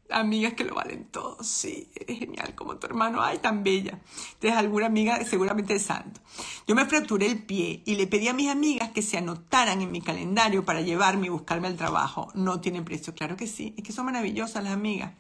[0.09, 1.43] amigas que lo valen todo.
[1.43, 3.21] Sí, eres genial como tu hermano.
[3.21, 3.99] Ay, tan bella.
[4.33, 6.21] Entonces, alguna amiga seguramente de santo.
[6.67, 9.91] Yo me fracturé el pie y le pedí a mis amigas que se anotaran en
[9.91, 12.29] mi calendario para llevarme y buscarme al trabajo.
[12.35, 13.13] No tienen precio.
[13.13, 13.73] Claro que sí.
[13.77, 15.13] Es que son maravillosas las amigas.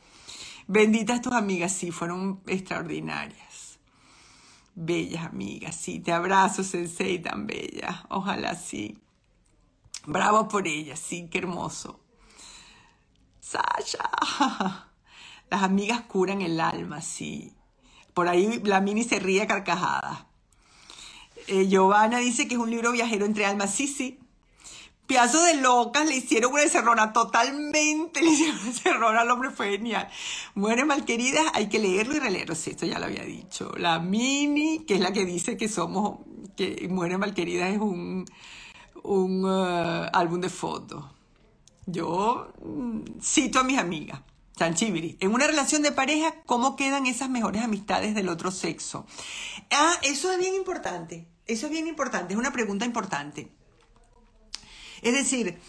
[0.67, 3.79] Benditas tus amigas, sí, fueron extraordinarias.
[4.75, 5.99] Bellas amigas, sí.
[5.99, 8.05] Te abrazo, Sensei, tan bella.
[8.09, 8.97] Ojalá sí.
[10.05, 11.99] Bravo por ellas, sí, qué hermoso.
[13.47, 14.09] Sasha.
[15.49, 17.53] Las amigas curan el alma, sí.
[18.13, 20.27] Por ahí la mini se ríe carcajada.
[21.47, 23.73] Eh, Giovanna dice que es un libro viajero entre almas.
[23.73, 24.19] Sí, sí.
[25.05, 29.71] Piazo de locas le hicieron una encerrona, totalmente le hicieron una encerrona al hombre, fue
[29.71, 30.09] genial.
[30.53, 33.71] Muere malquerida, hay que leerlo y releerlo, sí, esto ya lo había dicho.
[33.77, 36.19] La Mini, que es la que dice que somos,
[36.57, 38.25] que Muere malquerida es un,
[39.03, 41.05] un uh, álbum de fotos.
[41.87, 44.21] Yo mm, cito a mis amigas.
[44.57, 45.17] Chanchibiri.
[45.19, 49.05] En una relación de pareja, ¿cómo quedan esas mejores amistades del otro sexo?
[49.71, 51.27] Ah, eso es bien importante.
[51.45, 52.33] Eso es bien importante.
[52.33, 53.51] Es una pregunta importante.
[55.01, 55.59] Es decir,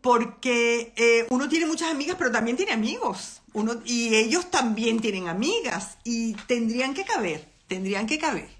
[0.00, 3.42] porque eh, uno tiene muchas amigas, pero también tiene amigos.
[3.52, 5.98] Uno, y ellos también tienen amigas.
[6.04, 7.48] Y tendrían que caber.
[7.68, 8.50] Tendrían que caber.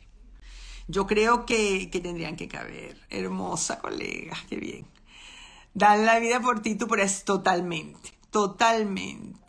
[0.86, 2.96] Yo creo que, que tendrían que caber.
[3.10, 4.36] Hermosa colega.
[4.48, 4.91] Qué bien.
[5.74, 9.40] Dan la vida por ti, tú eso, totalmente, totalmente.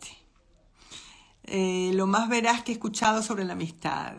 [1.44, 4.14] Eh, lo más veraz que he escuchado sobre la amistad.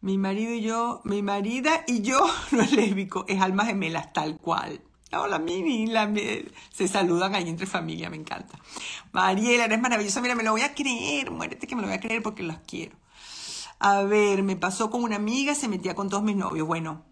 [0.00, 2.20] Mi marido y yo, mi marida y yo
[2.50, 4.80] no es lésbico, es alma gemelas, tal cual.
[5.10, 5.90] Hola, Mimi,
[6.70, 8.58] se saludan ahí entre familia, me encanta.
[9.12, 12.00] Mariela, eres maravillosa, mira, me lo voy a creer, muérete que me lo voy a
[12.00, 12.96] creer porque las quiero.
[13.78, 16.66] A ver, me pasó con una amiga, se metía con todos mis novios.
[16.66, 17.04] Bueno,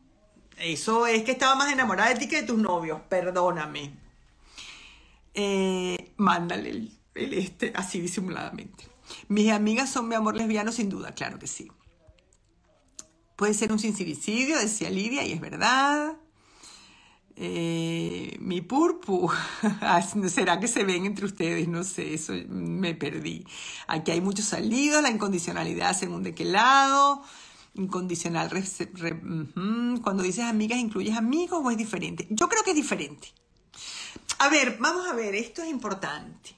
[0.58, 3.92] eso es que estaba más enamorada de ti que de tus novios, perdóname.
[5.34, 8.88] Eh, mándale el este, así disimuladamente.
[9.28, 11.70] Mis amigas son mi amor lesbiano sin duda, claro que sí.
[13.36, 16.16] Puede ser un sincericidio, decía Lidia, y es verdad.
[17.38, 19.30] Eh, mi purpu,
[20.28, 21.68] ¿será que se ven entre ustedes?
[21.68, 23.44] No sé, eso me perdí.
[23.88, 27.22] Aquí hay muchos salidos, la incondicionalidad según de qué lado,
[27.76, 28.50] incondicional,
[30.02, 32.26] cuando dices amigas, ¿incluyes amigos o es diferente?
[32.30, 33.32] Yo creo que es diferente.
[34.38, 36.56] A ver, vamos a ver, esto es importante.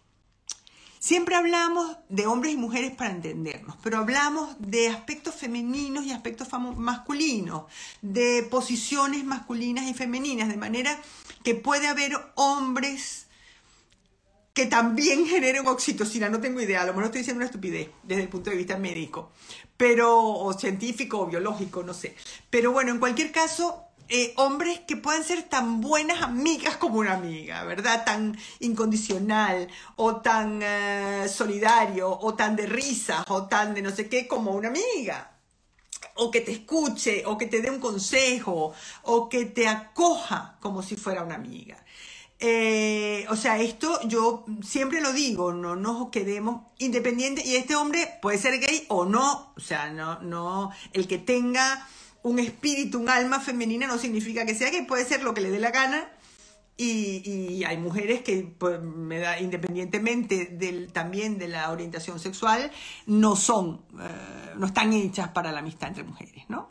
[0.98, 6.48] Siempre hablamos de hombres y mujeres para entendernos, pero hablamos de aspectos femeninos y aspectos
[6.76, 7.64] masculinos,
[8.02, 11.00] de posiciones masculinas y femeninas, de manera
[11.44, 13.28] que puede haber hombres
[14.52, 18.24] que también generen oxitocina, no tengo idea, a lo mejor estoy diciendo una estupidez desde
[18.24, 19.30] el punto de vista médico,
[19.78, 22.14] pero o científico o biológico, no sé.
[22.50, 27.14] Pero bueno, en cualquier caso, eh, hombres que puedan ser tan buenas amigas como una
[27.14, 28.04] amiga, ¿verdad?
[28.04, 34.08] Tan incondicional o tan eh, solidario o tan de risas o tan de no sé
[34.08, 35.36] qué como una amiga.
[36.14, 38.72] O que te escuche o que te dé un consejo
[39.02, 41.76] o que te acoja como si fuera una amiga.
[42.40, 48.18] Eh, o sea, esto yo siempre lo digo, no nos quedemos independientes y este hombre
[48.22, 51.84] puede ser gay o no, o sea, no, no, el que tenga
[52.22, 55.50] un espíritu, un alma femenina no significa que sea que puede ser lo que le
[55.50, 56.10] dé la gana.
[56.80, 58.78] Y, hay mujeres que, pues,
[59.40, 62.70] independientemente del, también de la orientación sexual,
[63.06, 66.70] no son, eh, no están hechas para la amistad entre mujeres, ¿no?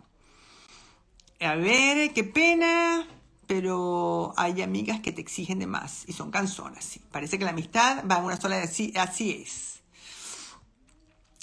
[1.42, 3.06] A ver, qué pena,
[3.48, 7.02] pero hay amigas que te exigen de más y son canzonas, sí.
[7.12, 9.80] Parece que la amistad va en una sola, así, así es.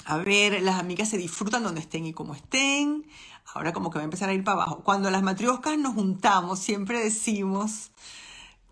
[0.04, 3.06] A ver, las amigas se disfrutan donde estén y como estén.
[3.54, 4.82] Ahora como que va a empezar a ir para abajo.
[4.84, 7.90] Cuando las matrioscas nos juntamos, siempre decimos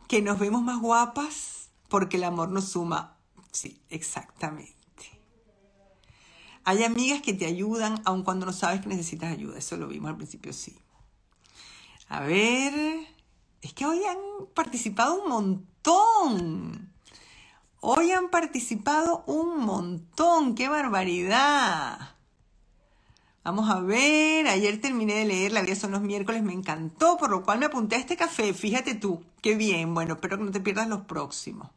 [0.09, 3.17] que nos vemos más guapas porque el amor nos suma.
[3.51, 4.75] Sí, exactamente.
[6.65, 9.59] Hay amigas que te ayudan aun cuando no sabes que necesitas ayuda.
[9.59, 10.77] Eso lo vimos al principio, sí.
[12.09, 13.12] A ver,
[13.63, 14.19] es que hoy han
[14.55, 16.93] participado un montón.
[17.81, 20.55] Hoy han participado un montón.
[20.55, 22.13] ¡Qué barbaridad!
[23.45, 27.29] Vamos a ver, ayer terminé de leer La vida son los miércoles, me encantó, por
[27.29, 30.53] lo cual me apunté a este café, fíjate tú, qué bien, bueno, espero que no
[30.53, 31.69] te pierdas los próximos.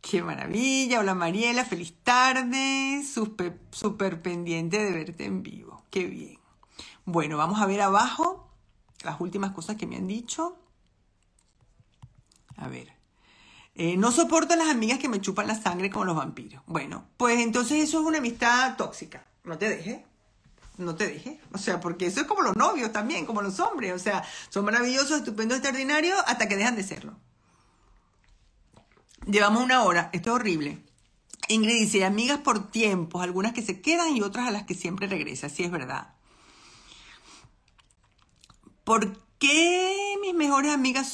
[0.00, 6.40] Qué maravilla, hola Mariela, feliz tarde, súper pendiente de verte en vivo, qué bien.
[7.04, 8.50] Bueno, vamos a ver abajo
[9.04, 10.56] las últimas cosas que me han dicho.
[12.58, 12.92] A ver.
[13.74, 16.62] Eh, no soporto a las amigas que me chupan la sangre como los vampiros.
[16.66, 19.24] Bueno, pues entonces eso es una amistad tóxica.
[19.44, 20.00] No te dejes
[20.78, 21.40] no te deje.
[21.52, 23.92] O sea, porque eso es como los novios también, como los hombres.
[23.92, 27.16] O sea, son maravillosos, estupendos, extraordinarios, hasta que dejan de serlo.
[29.26, 30.82] Llevamos una hora, esto es horrible.
[31.48, 35.06] Ingrid dice, amigas por tiempos, algunas que se quedan y otras a las que siempre
[35.06, 36.14] regresa, sí es verdad.
[38.84, 41.08] ¿Por qué mis mejores amigas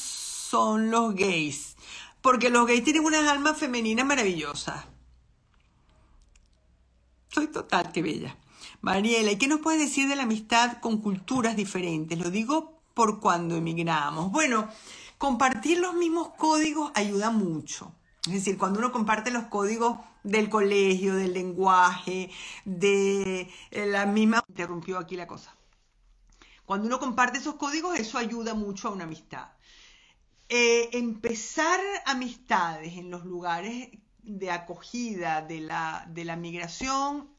[0.55, 1.75] son los gays?
[2.23, 4.85] Porque los gays tienen unas almas femeninas maravillosas.
[7.29, 8.37] Soy total, qué bella.
[8.81, 12.17] Mariela, ¿y qué nos puedes decir de la amistad con culturas diferentes?
[12.17, 14.31] Lo digo por cuando emigramos.
[14.31, 14.69] Bueno,
[15.19, 17.93] compartir los mismos códigos ayuda mucho.
[18.25, 22.31] Es decir, cuando uno comparte los códigos del colegio, del lenguaje,
[22.65, 24.41] de eh, la misma...
[24.49, 25.53] Interrumpió aquí la cosa.
[26.65, 29.49] Cuando uno comparte esos códigos, eso ayuda mucho a una amistad.
[30.49, 33.89] Eh, empezar amistades en los lugares
[34.23, 37.31] de acogida de la, de la migración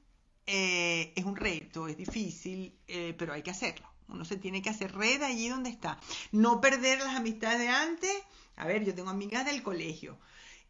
[0.47, 3.87] eh, es un reto, es difícil, eh, pero hay que hacerlo.
[4.07, 5.99] Uno se tiene que hacer red allí donde está.
[6.31, 8.11] No perder las amistades de antes.
[8.55, 10.17] A ver, yo tengo amigas del colegio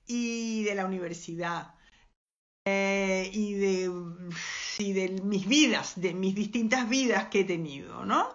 [0.08, 1.74] y de la universidad
[2.68, 3.92] y, de,
[4.80, 8.28] y de mis vidas, de mis distintas vidas que he tenido, ¿no?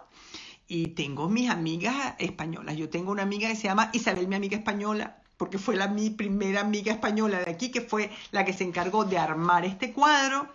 [0.73, 2.77] Y tengo mis amigas españolas.
[2.77, 6.11] Yo tengo una amiga que se llama Isabel, mi amiga española, porque fue la, mi
[6.11, 10.47] primera amiga española de aquí, que fue la que se encargó de armar este cuadro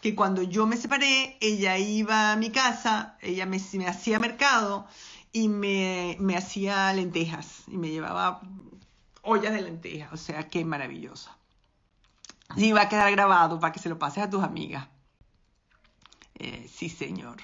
[0.00, 3.56] que cuando yo me separé, ella iba a mi casa, ella me,
[3.88, 4.86] hacía mercado
[5.32, 8.42] y me, hacía lentejas y me llevaba
[9.22, 11.36] ollas de lentejas, o sea, qué maravillosa.
[12.54, 14.86] Y va a quedar grabado para que se lo pases a tus amigas.
[16.36, 17.38] Eh, sí, señor.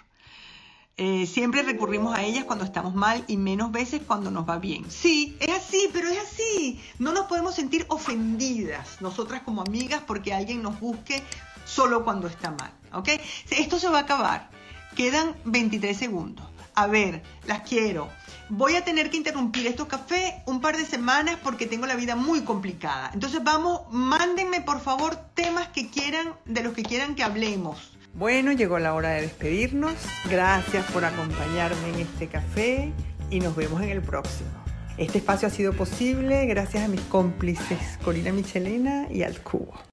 [0.97, 4.85] Eh, siempre recurrimos a ellas cuando estamos mal y menos veces cuando nos va bien.
[4.91, 6.81] Sí, es así, pero es así.
[6.99, 11.23] No nos podemos sentir ofendidas nosotras como amigas porque alguien nos busque
[11.65, 12.73] solo cuando está mal.
[12.93, 13.09] ¿Ok?
[13.51, 14.51] Esto se va a acabar.
[14.95, 16.47] Quedan 23 segundos.
[16.75, 18.09] A ver, las quiero.
[18.49, 22.17] Voy a tener que interrumpir estos cafés un par de semanas porque tengo la vida
[22.17, 23.11] muy complicada.
[23.15, 27.93] Entonces vamos, mándenme por favor temas que quieran, de los que quieran que hablemos.
[28.15, 29.95] Bueno, llegó la hora de despedirnos.
[30.29, 32.93] Gracias por acompañarme en este café
[33.31, 34.51] y nos vemos en el próximo.
[34.99, 39.90] Este espacio ha sido posible gracias a mis cómplices Corina Michelena y al Cubo.